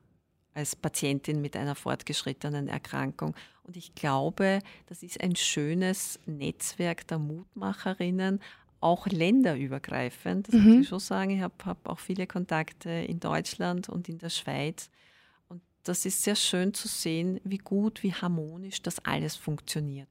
[0.54, 3.34] als Patientin mit einer fortgeschrittenen Erkrankung?
[3.64, 8.40] Und ich glaube, das ist ein schönes Netzwerk der Mutmacherinnen,
[8.80, 10.48] auch länderübergreifend.
[10.48, 10.68] Das mhm.
[10.68, 11.30] muss ich schon sagen.
[11.30, 14.90] Ich habe hab auch viele Kontakte in Deutschland und in der Schweiz.
[15.48, 20.08] Und das ist sehr schön zu sehen, wie gut, wie harmonisch das alles funktioniert.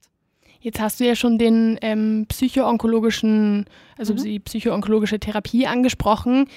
[0.61, 3.65] Jetzt hast du ja schon den ähm, psychoonkologischen,
[3.97, 4.23] also mhm.
[4.23, 6.47] die psychoonkologische Therapie angesprochen.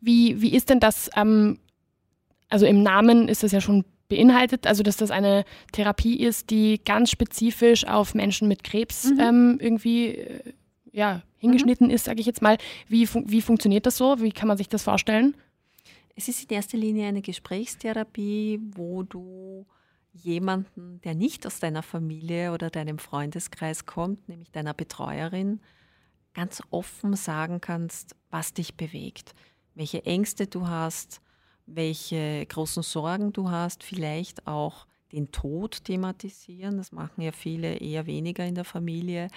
[0.00, 1.58] Wie, wie ist denn das, ähm,
[2.48, 6.80] also im Namen ist das ja schon beinhaltet, also dass das eine Therapie ist, die
[6.84, 9.20] ganz spezifisch auf Menschen mit Krebs mhm.
[9.20, 10.52] ähm, irgendwie äh,
[10.92, 11.94] ja, hingeschnitten mhm.
[11.94, 12.58] ist, sage ich jetzt mal.
[12.88, 14.20] Wie, fun wie funktioniert das so?
[14.20, 15.36] Wie kann man sich das vorstellen?
[16.16, 19.66] Es ist in erster Linie eine Gesprächstherapie, wo du
[20.12, 25.60] jemanden, der nicht aus deiner Familie oder deinem Freundeskreis kommt, nämlich deiner Betreuerin,
[26.34, 29.34] ganz offen sagen kannst, was dich bewegt,
[29.74, 31.20] welche Ängste du hast,
[31.66, 36.76] welche großen Sorgen du hast, vielleicht auch den Tod thematisieren.
[36.76, 39.28] Das machen ja viele eher weniger in der Familie.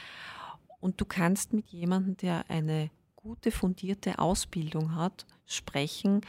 [0.80, 6.22] Und du kannst mit jemandem, der eine gute, fundierte Ausbildung hat, sprechen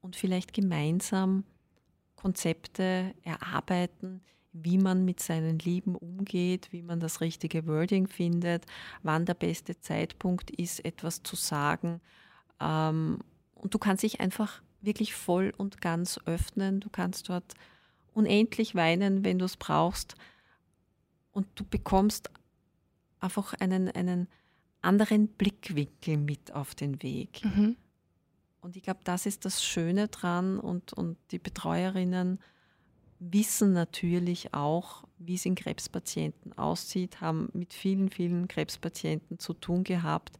[0.00, 1.44] und vielleicht gemeinsam
[2.16, 4.20] Konzepte erarbeiten,
[4.52, 8.66] wie man mit seinen Lieben umgeht, wie man das richtige Wording findet,
[9.02, 12.00] wann der beste Zeitpunkt ist, etwas zu sagen.
[12.60, 13.20] Ähm,
[13.54, 16.80] und du kannst dich einfach wirklich voll und ganz öffnen.
[16.80, 17.54] Du kannst dort
[18.14, 20.14] unendlich weinen, wenn du es brauchst.
[21.32, 22.30] Und du bekommst
[23.20, 24.28] einfach einen, einen
[24.82, 27.44] anderen Blickwinkel mit auf den Weg.
[27.44, 27.76] Mhm.
[28.60, 30.58] Und ich glaube, das ist das Schöne dran.
[30.58, 32.40] Und, und die Betreuerinnen
[33.18, 39.84] wissen natürlich auch, wie es in Krebspatienten aussieht, haben mit vielen, vielen Krebspatienten zu tun
[39.84, 40.38] gehabt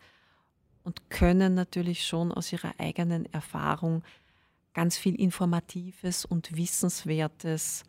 [0.83, 4.03] und können natürlich schon aus ihrer eigenen Erfahrung
[4.75, 7.85] ganz viel Informatives und Wissenswertes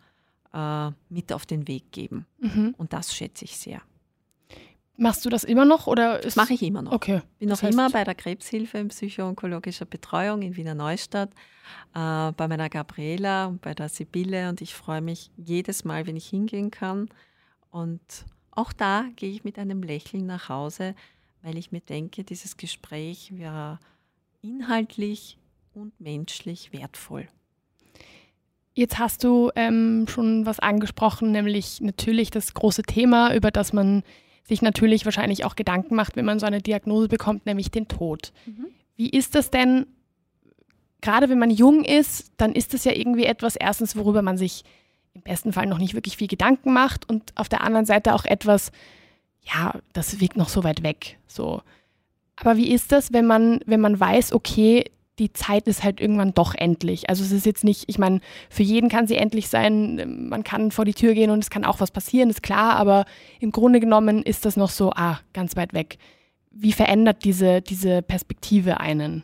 [0.54, 2.26] äh, mit auf den Weg geben.
[2.40, 2.76] Mhm.
[2.78, 3.82] Und das schätze ich sehr.
[4.98, 6.92] Machst du das immer noch oder Das mache ich immer noch.
[6.92, 7.22] Okay.
[7.40, 11.32] Bin noch immer bei der Krebshilfe in psychoonkologischer Betreuung in Wiener Neustadt,
[11.96, 16.18] äh, bei meiner Gabriela und bei der Sibylle und ich freue mich jedes Mal, wenn
[16.18, 17.10] ich hingehen kann.
[17.72, 18.02] Und
[18.52, 20.94] auch da gehe ich mit einem Lächeln nach Hause,
[21.42, 23.80] weil ich mir denke, dieses Gespräch wäre
[24.44, 25.40] inhaltlich
[25.74, 27.28] und menschlich wertvoll.
[28.74, 34.04] Jetzt hast du ähm, schon was angesprochen, nämlich natürlich das große Thema, über das man
[34.44, 38.32] sich natürlich wahrscheinlich auch Gedanken macht, wenn man so eine Diagnose bekommt, nämlich den Tod.
[38.46, 38.68] Mhm.
[38.96, 39.88] Wie ist das denn,
[41.02, 44.64] gerade wenn man jung ist, dann ist das ja irgendwie etwas, erstens, worüber man sich
[45.14, 48.24] im besten Fall noch nicht wirklich viel Gedanken macht und auf der anderen Seite auch
[48.24, 48.72] etwas,
[49.44, 51.18] ja, das wirkt noch so weit weg.
[51.28, 51.62] So.
[52.38, 54.86] Aber wie ist das, wenn man, wenn man weiß, okay,
[55.20, 57.10] die Zeit ist halt irgendwann doch endlich.
[57.10, 60.72] Also es ist jetzt nicht, ich meine, für jeden kann sie endlich sein, man kann
[60.72, 63.06] vor die Tür gehen und es kann auch was passieren, ist klar, aber
[63.40, 65.98] im Grunde genommen ist das noch so, ah, ganz weit weg.
[66.50, 69.24] Wie verändert diese, diese Perspektive einen?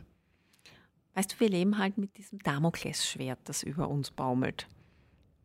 [1.14, 4.68] Weißt du, wir leben halt mit diesem Damoklesschwert, das über uns baumelt.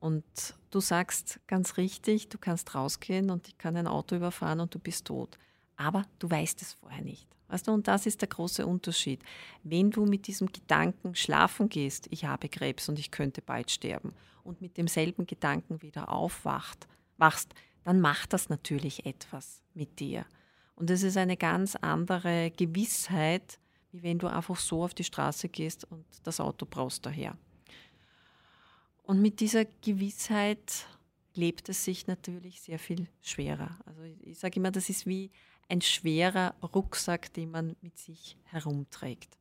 [0.01, 0.25] Und
[0.71, 4.79] du sagst ganz richtig, du kannst rausgehen und ich kann ein Auto überfahren und du
[4.79, 5.39] bist tot.
[5.77, 7.27] Aber du weißt es vorher nicht.
[7.53, 9.21] Weißt du, und das ist der große Unterschied.
[9.63, 14.15] Wenn du mit diesem Gedanken schlafen gehst, ich habe Krebs und ich könnte bald sterben,
[14.43, 16.89] und mit demselben Gedanken wieder aufwacht,
[17.19, 20.25] wachst, dann macht das natürlich etwas mit dir.
[20.77, 23.59] Und es ist eine ganz andere Gewissheit,
[23.91, 27.37] wie wenn du einfach so auf die Straße gehst und das Auto braust daher.
[29.03, 30.87] Und mit dieser Gewissheit
[31.35, 33.79] lebt es sich natürlich sehr viel schwerer.
[33.85, 35.31] Also ich sage immer, das ist wie
[35.69, 39.37] ein schwerer Rucksack, den man mit sich herumträgt.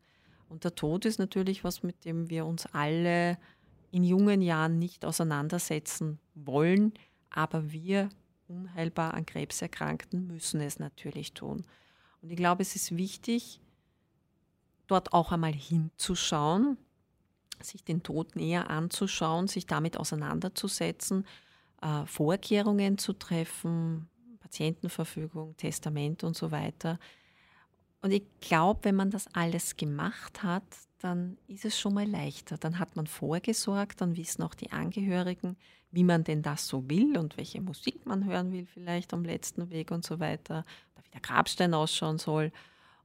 [0.50, 3.38] Und der Tod ist natürlich was, mit dem wir uns alle
[3.92, 6.94] in jungen Jahren nicht auseinandersetzen wollen,
[7.30, 8.10] aber wir
[8.48, 11.66] unheilbar an Krebs erkrankten müssen es natürlich tun.
[12.22, 13.62] Und ich glaube, es ist wichtig,
[14.88, 16.78] dort auch einmal hinzuschauen,
[17.62, 21.26] sich den Tod näher anzuschauen, sich damit auseinanderzusetzen,
[21.82, 24.10] äh, Vorkehrungen zu treffen,
[24.52, 27.00] Patientenverfügung, Testament und so weiter.
[28.02, 30.64] Und ich glaube, wenn man das alles gemacht hat,
[31.00, 32.58] dann ist es schon mal leichter.
[32.58, 35.56] Dann hat man vorgesorgt, dann wissen auch die Angehörigen,
[35.92, 39.70] wie man denn das so will und welche Musik man hören will, vielleicht am letzten
[39.70, 40.66] Weg und so weiter,
[41.02, 42.52] wie der Grabstein ausschauen soll.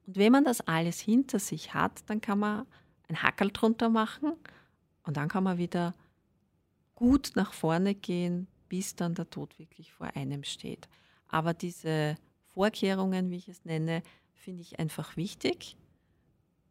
[0.07, 2.67] Und wenn man das alles hinter sich hat, dann kann man
[3.09, 4.33] ein Hackel drunter machen
[5.05, 5.95] und dann kann man wieder
[6.97, 10.89] gut nach vorne gehen, bis dann der Tod wirklich vor einem steht.
[11.29, 12.16] Aber diese
[12.55, 14.03] Vorkehrungen, wie ich es nenne,
[14.35, 15.77] finde ich einfach wichtig.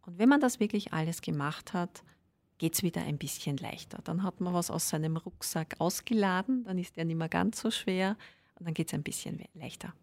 [0.06, 2.04] Und wenn man das wirklich alles gemacht hat,
[2.58, 4.00] geht es wieder ein bisschen leichter.
[4.04, 7.72] Dann hat man was aus seinem Rucksack ausgeladen, dann ist der nicht mehr ganz so
[7.72, 8.16] schwer
[8.58, 9.94] und dann geht es ein bisschen leichter.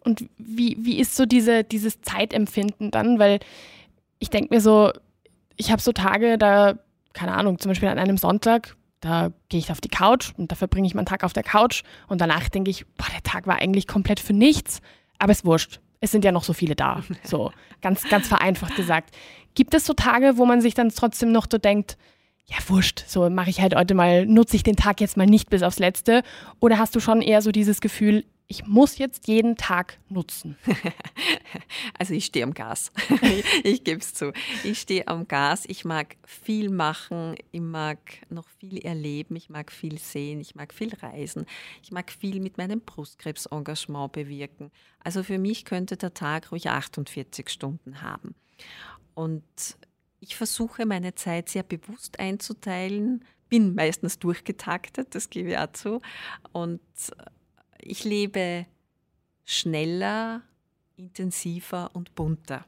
[0.00, 3.18] Und wie, wie ist so diese, dieses Zeitempfinden dann?
[3.18, 3.40] Weil
[4.18, 4.92] ich denke mir so,
[5.56, 6.78] ich habe so Tage, da,
[7.12, 10.56] keine Ahnung, zum Beispiel an einem Sonntag da gehe ich auf die Couch und da
[10.56, 13.56] verbringe ich meinen Tag auf der Couch und danach denke ich, boah, der Tag war
[13.56, 14.80] eigentlich komplett für nichts,
[15.18, 15.80] aber es ist wurscht.
[16.00, 17.02] Es sind ja noch so viele da.
[17.24, 19.14] So, ganz, ganz vereinfacht gesagt.
[19.54, 21.98] Gibt es so Tage, wo man sich dann trotzdem noch so denkt,
[22.46, 25.50] ja, wurscht, so mache ich halt heute mal, nutze ich den Tag jetzt mal nicht
[25.50, 26.22] bis aufs Letzte?
[26.60, 30.58] Oder hast du schon eher so dieses Gefühl, ich muss jetzt jeden Tag nutzen?
[31.98, 32.90] Also ich stehe am Gas.
[33.62, 34.32] ich, gebe es zu.
[34.64, 35.64] Ich stehe am Gas.
[35.66, 37.36] Ich mag viel machen.
[37.52, 37.98] Ich mag
[38.28, 39.36] noch viel erleben.
[39.36, 40.40] Ich mag viel sehen.
[40.40, 41.46] Ich mag viel reisen.
[41.82, 44.72] Ich mag viel mit meinem Brustkrebsengagement bewirken.
[45.04, 48.34] Also für mich könnte der Tag ruhig 48 Stunden haben.
[49.14, 49.44] Und
[50.18, 56.00] ich versuche meine Zeit sehr bewusst einzuteilen, bin meistens durchgetaktet, das gebe ich auch zu.
[56.52, 56.80] Und
[57.82, 58.66] ich lebe
[59.44, 60.42] schneller,
[60.96, 62.64] intensiver und bunter.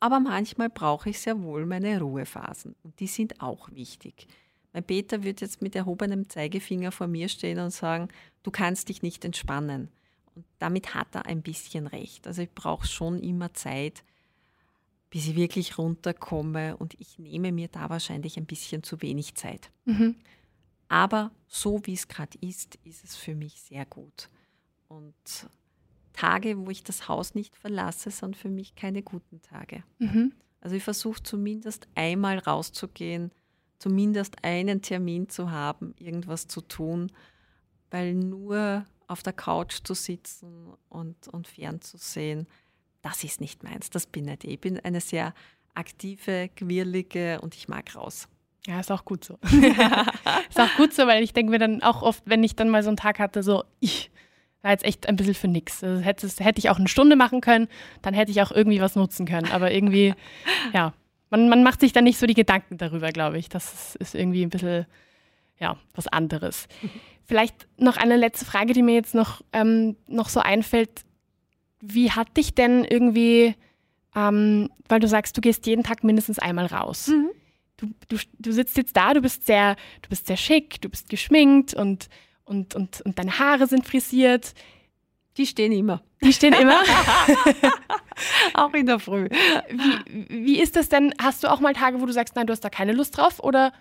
[0.00, 4.26] Aber manchmal brauche ich sehr wohl meine Ruhephasen und die sind auch wichtig.
[4.72, 8.08] Mein Peter wird jetzt mit erhobenem Zeigefinger vor mir stehen und sagen,
[8.42, 9.88] du kannst dich nicht entspannen.
[10.34, 12.26] Und damit hat er ein bisschen recht.
[12.26, 14.02] Also ich brauche schon immer Zeit,
[15.10, 19.70] bis ich wirklich runterkomme und ich nehme mir da wahrscheinlich ein bisschen zu wenig Zeit.
[19.84, 20.16] Mhm.
[20.88, 24.28] Aber so wie es gerade ist, ist es für mich sehr gut.
[24.88, 25.14] Und
[26.12, 29.82] Tage, wo ich das Haus nicht verlasse, sind für mich keine guten Tage.
[29.98, 30.32] Mhm.
[30.60, 33.32] Also ich versuche zumindest einmal rauszugehen,
[33.78, 37.12] zumindest einen Termin zu haben, irgendwas zu tun,
[37.90, 42.46] weil nur auf der Couch zu sitzen und, und fernzusehen,
[43.02, 44.52] das ist nicht meins, das bin nicht ich.
[44.52, 45.34] Ich bin eine sehr
[45.74, 48.28] aktive, quirlige und ich mag raus.
[48.66, 49.38] Ja, ist auch gut so.
[50.48, 52.82] ist auch gut so, weil ich denke mir dann auch oft, wenn ich dann mal
[52.82, 54.10] so einen Tag hatte, so, ich
[54.62, 55.84] war jetzt echt ein bisschen für nichts.
[55.84, 57.68] Also hätte, hätte ich auch eine Stunde machen können,
[58.00, 59.52] dann hätte ich auch irgendwie was nutzen können.
[59.52, 60.14] Aber irgendwie,
[60.72, 60.94] ja,
[61.28, 63.50] man, man macht sich dann nicht so die Gedanken darüber, glaube ich.
[63.50, 64.86] Das ist, ist irgendwie ein bisschen,
[65.58, 66.66] ja, was anderes.
[67.26, 71.02] Vielleicht noch eine letzte Frage, die mir jetzt noch, ähm, noch so einfällt.
[71.82, 73.54] Wie hat dich denn irgendwie,
[74.16, 77.08] ähm, weil du sagst, du gehst jeden Tag mindestens einmal raus.
[77.08, 77.28] Mhm.
[77.76, 81.08] Du, du, du sitzt jetzt da, du bist sehr, du bist sehr schick, du bist
[81.08, 82.08] geschminkt und,
[82.44, 84.54] und, und, und deine Haare sind frisiert.
[85.36, 86.02] Die stehen immer.
[86.22, 86.80] Die stehen immer?
[88.54, 89.28] auch in der Früh.
[89.28, 91.12] Wie, wie ist das denn?
[91.20, 93.40] Hast du auch mal Tage, wo du sagst, nein, du hast da keine Lust drauf?
[93.40, 93.72] Oder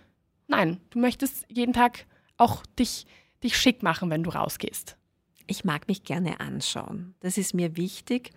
[0.48, 2.06] nein, du möchtest jeden Tag
[2.38, 3.06] auch dich,
[3.44, 4.98] dich schick machen, wenn du rausgehst?
[5.46, 7.16] Ich mag mich gerne anschauen.
[7.20, 8.32] Das ist mir wichtig.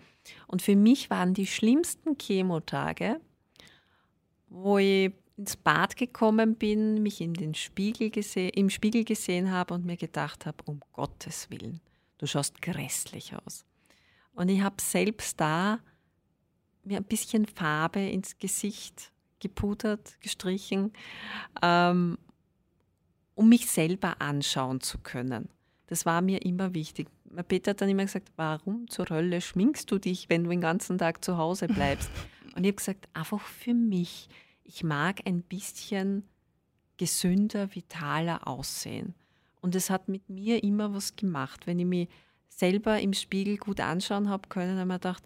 [0.45, 3.19] Und für mich waren die schlimmsten Chemotage,
[4.49, 8.11] wo ich ins Bad gekommen bin, mich in den Spiegel
[8.55, 11.79] im Spiegel gesehen habe und mir gedacht habe, um Gottes Willen,
[12.17, 13.63] du schaust grässlich aus.
[14.33, 15.79] Und ich habe selbst da
[16.83, 20.93] mir ein bisschen Farbe ins Gesicht gepudert, gestrichen,
[21.61, 22.17] ähm,
[23.35, 25.49] um mich selber anschauen zu können.
[25.87, 27.07] Das war mir immer wichtig.
[27.25, 30.61] Mein Peter hat dann immer gesagt, warum zur Hölle schminkst du dich, wenn du den
[30.61, 32.09] ganzen Tag zu Hause bleibst?
[32.55, 34.29] Und ich habe gesagt, einfach für mich.
[34.67, 36.27] Ich mag ein bisschen
[36.97, 39.15] gesünder, vitaler aussehen.
[39.61, 41.65] Und es hat mit mir immer was gemacht.
[41.65, 42.09] Wenn ich mich
[42.49, 45.23] selber im Spiegel gut anschauen habe können, habe ich mir gedacht,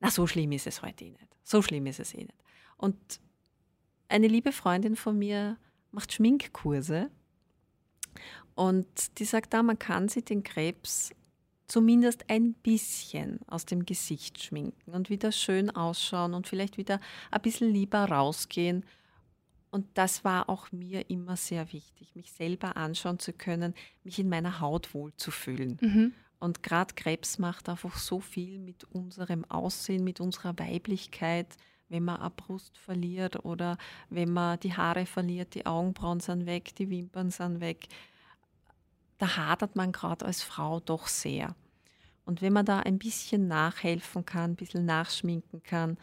[0.00, 1.36] na, so schlimm ist es heute eh nicht.
[1.42, 2.44] So schlimm ist es eh nicht.
[2.76, 2.96] Und
[4.08, 5.58] eine liebe Freundin von mir
[5.90, 7.10] macht Schminkkurse
[8.54, 11.10] und die sagt da, man kann sich den Krebs
[11.66, 17.00] zumindest ein bisschen aus dem Gesicht schminken und wieder schön ausschauen und vielleicht wieder
[17.30, 18.84] ein bisschen lieber rausgehen.
[19.70, 24.28] Und das war auch mir immer sehr wichtig, mich selber anschauen zu können, mich in
[24.28, 25.78] meiner Haut wohlzufühlen.
[25.80, 26.14] Mhm.
[26.38, 31.56] Und gerade Krebs macht einfach so viel mit unserem Aussehen, mit unserer Weiblichkeit,
[31.88, 33.78] wenn man eine Brust verliert oder
[34.10, 37.86] wenn man die Haare verliert, die Augenbrauen sind weg, die Wimpern sind weg.
[39.18, 41.54] Da hadert man gerade als Frau doch sehr.
[42.24, 45.96] Und wenn man da ein bisschen nachhelfen kann, ein bisschen nachschminken kann,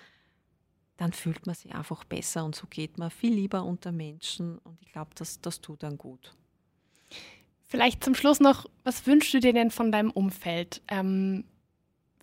[0.97, 4.77] dann fühlt man sich einfach besser und so geht man viel lieber unter Menschen und
[4.81, 6.35] ich glaube, das, das tut dann gut.
[7.63, 10.81] Vielleicht zum Schluss noch, was wünschst du dir denn von deinem Umfeld?
[10.87, 11.43] Ähm,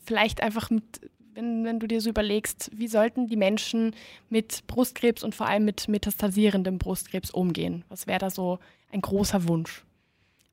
[0.05, 3.95] vielleicht einfach mit, wenn, wenn du dir so überlegst, wie sollten die Menschen
[4.28, 7.84] mit Brustkrebs und vor allem mit metastasierendem Brustkrebs umgehen?
[7.88, 8.61] Was wäre da so
[8.93, 9.84] ein großer Wunsch?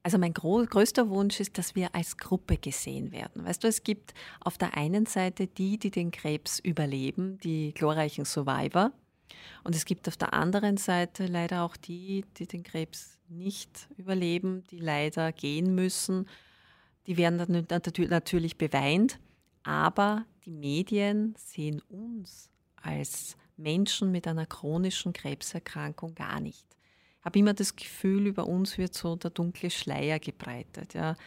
[0.08, 3.43] Also mein größter Wunsch ist, dass wir als Gruppe gesehen werden.
[3.43, 8.24] Weißt du, es gibt auf der einen Seite die, die den Krebs überleben, die glorreichen
[8.24, 8.93] Survivor.
[9.66, 14.64] Und es gibt auf der anderen Seite leider auch die, die den Krebs nicht überleben,
[14.72, 16.30] die leider gehen müssen.
[17.05, 17.68] Die werden dann
[18.10, 19.20] natürlich beweint,
[19.64, 22.49] aber die Medien sehen uns
[22.82, 26.76] als Menschen mit einer chronischen Krebserkrankung gar nicht.
[27.28, 30.93] Ich habe immer das Gefühl, über uns wird so der dunkle Schleier gebreitet.
[30.93, 31.17] Ja.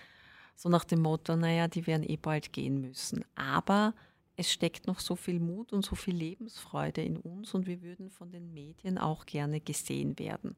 [0.57, 3.23] So nach dem Motto, naja, die werden eh bald gehen müssen.
[3.35, 3.93] Aber
[4.35, 8.09] es steckt noch so viel Mut und so viel Lebensfreude in uns und wir würden
[8.09, 10.57] von den Medien auch gerne gesehen werden.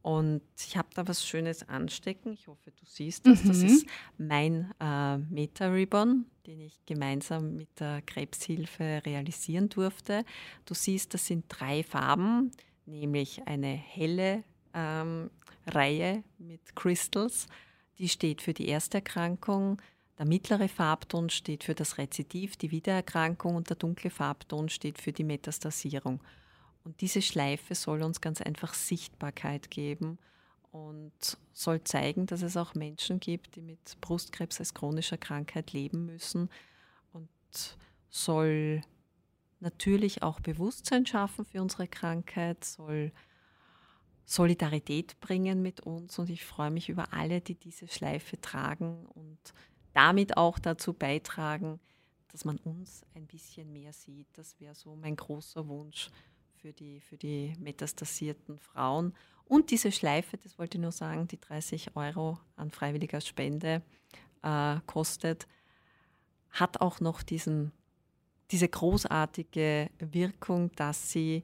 [0.00, 2.32] Und ich habe da was Schönes anstecken.
[2.32, 3.44] Ich hoffe, du siehst das.
[3.44, 3.48] Mhm.
[3.48, 3.86] Das ist
[4.16, 10.24] mein äh, Meta-Ribbon, den ich gemeinsam mit der Krebshilfe realisieren durfte.
[10.64, 12.52] Du siehst, das sind drei Farben,
[12.86, 15.30] nämlich eine helle ähm,
[15.66, 17.46] Reihe mit Crystals.
[17.98, 19.80] Die steht für die erste Erkrankung.
[20.18, 25.12] Der mittlere Farbton steht für das Rezidiv, die Wiedererkrankung und der dunkle Farbton steht für
[25.12, 26.20] die Metastasierung.
[26.84, 30.18] Und diese Schleife soll uns ganz einfach Sichtbarkeit geben
[30.70, 36.06] und soll zeigen, dass es auch Menschen gibt, die mit Brustkrebs als chronischer Krankheit leben
[36.06, 36.48] müssen
[37.12, 37.28] und
[38.08, 38.82] soll
[39.60, 43.12] natürlich auch Bewusstsein schaffen für unsere Krankheit, soll
[44.24, 49.38] Solidarität bringen mit uns und ich freue mich über alle, die diese Schleife tragen und
[49.92, 51.80] damit auch dazu beitragen,
[52.28, 54.26] dass man uns ein bisschen mehr sieht.
[54.34, 56.10] Das wäre so mein großer Wunsch
[56.56, 59.14] für die, für die metastasierten Frauen.
[59.44, 63.82] Und diese Schleife, das wollte ich nur sagen, die 30 Euro an freiwilliger Spende
[64.42, 65.46] äh, kostet,
[66.50, 67.70] hat auch noch diesen,
[68.50, 71.42] diese großartige Wirkung, dass sie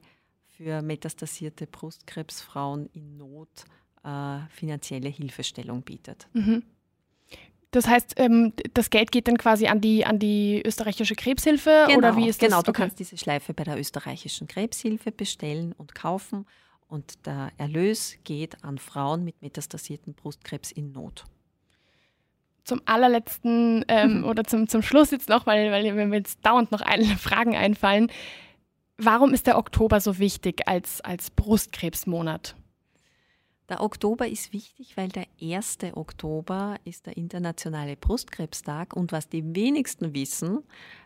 [0.57, 3.65] für metastasierte Brustkrebsfrauen in Not
[4.03, 6.27] äh, finanzielle Hilfestellung bietet.
[6.33, 6.63] Mhm.
[7.71, 11.97] Das heißt, ähm, das Geld geht dann quasi an die, an die österreichische Krebshilfe genau,
[11.97, 12.49] oder wie ist das?
[12.49, 12.81] Genau, du okay.
[12.83, 16.45] kannst diese Schleife bei der österreichischen Krebshilfe bestellen und kaufen
[16.87, 21.25] und der Erlös geht an Frauen mit metastasierten Brustkrebs in Not.
[22.63, 26.81] Zum allerletzten ähm, oder zum, zum Schluss jetzt noch, weil, weil mir jetzt dauernd noch
[26.81, 28.09] ein, Fragen einfallen.
[28.97, 32.55] Warum ist der Oktober so wichtig als, als Brustkrebsmonat?
[33.69, 35.77] Der Oktober ist wichtig, weil der 1.
[35.95, 40.59] Oktober ist der internationale Brustkrebstag und was die wenigsten wissen,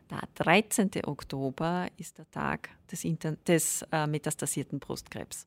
[0.10, 0.91] der 13.
[1.05, 5.45] Oktober ist der Tag des, Inter des äh, metastasierten Brustkrebs.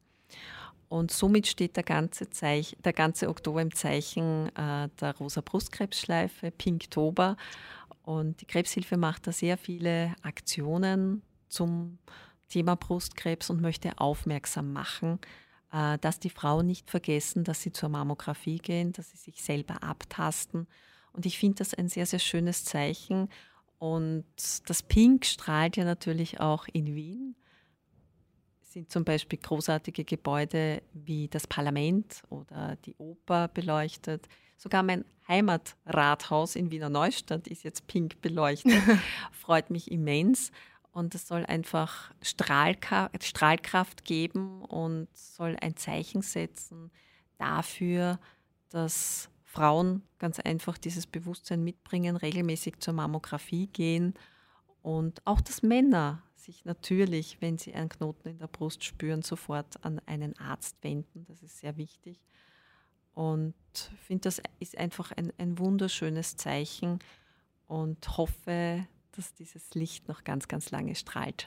[0.91, 6.51] Und somit steht der ganze, Zeich der ganze Oktober im Zeichen äh, der rosa Brustkrebsschleife,
[6.51, 7.37] Pinktober.
[8.03, 11.99] Und die Krebshilfe macht da sehr viele Aktionen zum
[12.49, 15.21] Thema Brustkrebs und möchte aufmerksam machen,
[15.73, 19.85] äh, dass die Frauen nicht vergessen, dass sie zur Mammographie gehen, dass sie sich selber
[19.85, 20.67] abtasten.
[21.13, 23.29] Und ich finde das ein sehr, sehr schönes Zeichen.
[23.79, 24.25] Und
[24.67, 27.37] das Pink strahlt ja natürlich auch in Wien.
[28.71, 34.29] Sind zum Beispiel großartige Gebäude wie das Parlament oder die Oper beleuchtet.
[34.57, 38.81] Sogar mein Heimatrathaus in Wiener Neustadt ist jetzt pink beleuchtet.
[39.33, 40.53] Freut mich immens.
[40.93, 46.93] Und es soll einfach Strahlkraft geben und soll ein Zeichen setzen
[47.39, 48.21] dafür,
[48.69, 54.15] dass Frauen ganz einfach dieses Bewusstsein mitbringen, regelmäßig zur Mammographie gehen
[54.81, 59.85] und auch, dass Männer sich natürlich, wenn sie einen Knoten in der Brust spüren, sofort
[59.85, 61.25] an einen Arzt wenden.
[61.27, 62.21] Das ist sehr wichtig.
[63.15, 66.99] Und ich finde, das ist einfach ein, ein wunderschönes Zeichen
[67.67, 71.47] und hoffe, dass dieses Licht noch ganz, ganz lange strahlt.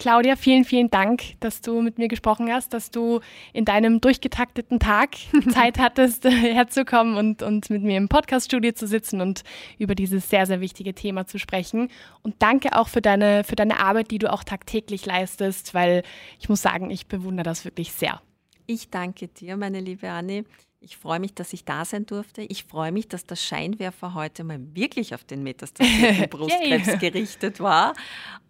[0.00, 3.20] Claudia, vielen, vielen Dank, dass du mit mir gesprochen hast, dass du
[3.52, 5.10] in deinem durchgetakteten Tag
[5.50, 9.44] Zeit hattest, herzukommen und, und mit mir im Podcaststudio zu sitzen und
[9.78, 11.90] über dieses sehr, sehr wichtige Thema zu sprechen.
[12.22, 16.02] Und danke auch für deine, für deine Arbeit, die du auch tagtäglich leistest, weil
[16.40, 18.22] ich muss sagen, ich bewundere das wirklich sehr.
[18.66, 20.44] Ich danke dir, meine liebe Anni.
[20.82, 22.40] Ich freue mich, dass ich da sein durfte.
[22.40, 27.92] Ich freue mich, dass der Scheinwerfer heute mal wirklich auf den metastasierten Brustkrebs gerichtet war.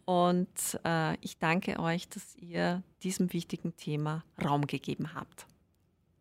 [0.04, 0.48] Und
[0.84, 5.46] äh, ich danke euch, dass ihr diesem wichtigen Thema Raum gegeben habt.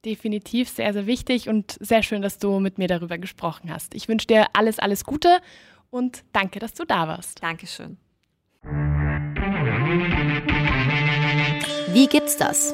[0.04, 3.94] Definitiv sehr, sehr wichtig und sehr schön, dass du mit mir darüber gesprochen hast.
[3.94, 5.40] Ich wünsche dir alles, alles Gute
[5.92, 7.44] und danke, dass du da warst.
[7.44, 7.98] Dankeschön.
[11.94, 12.74] Wie gibt's das?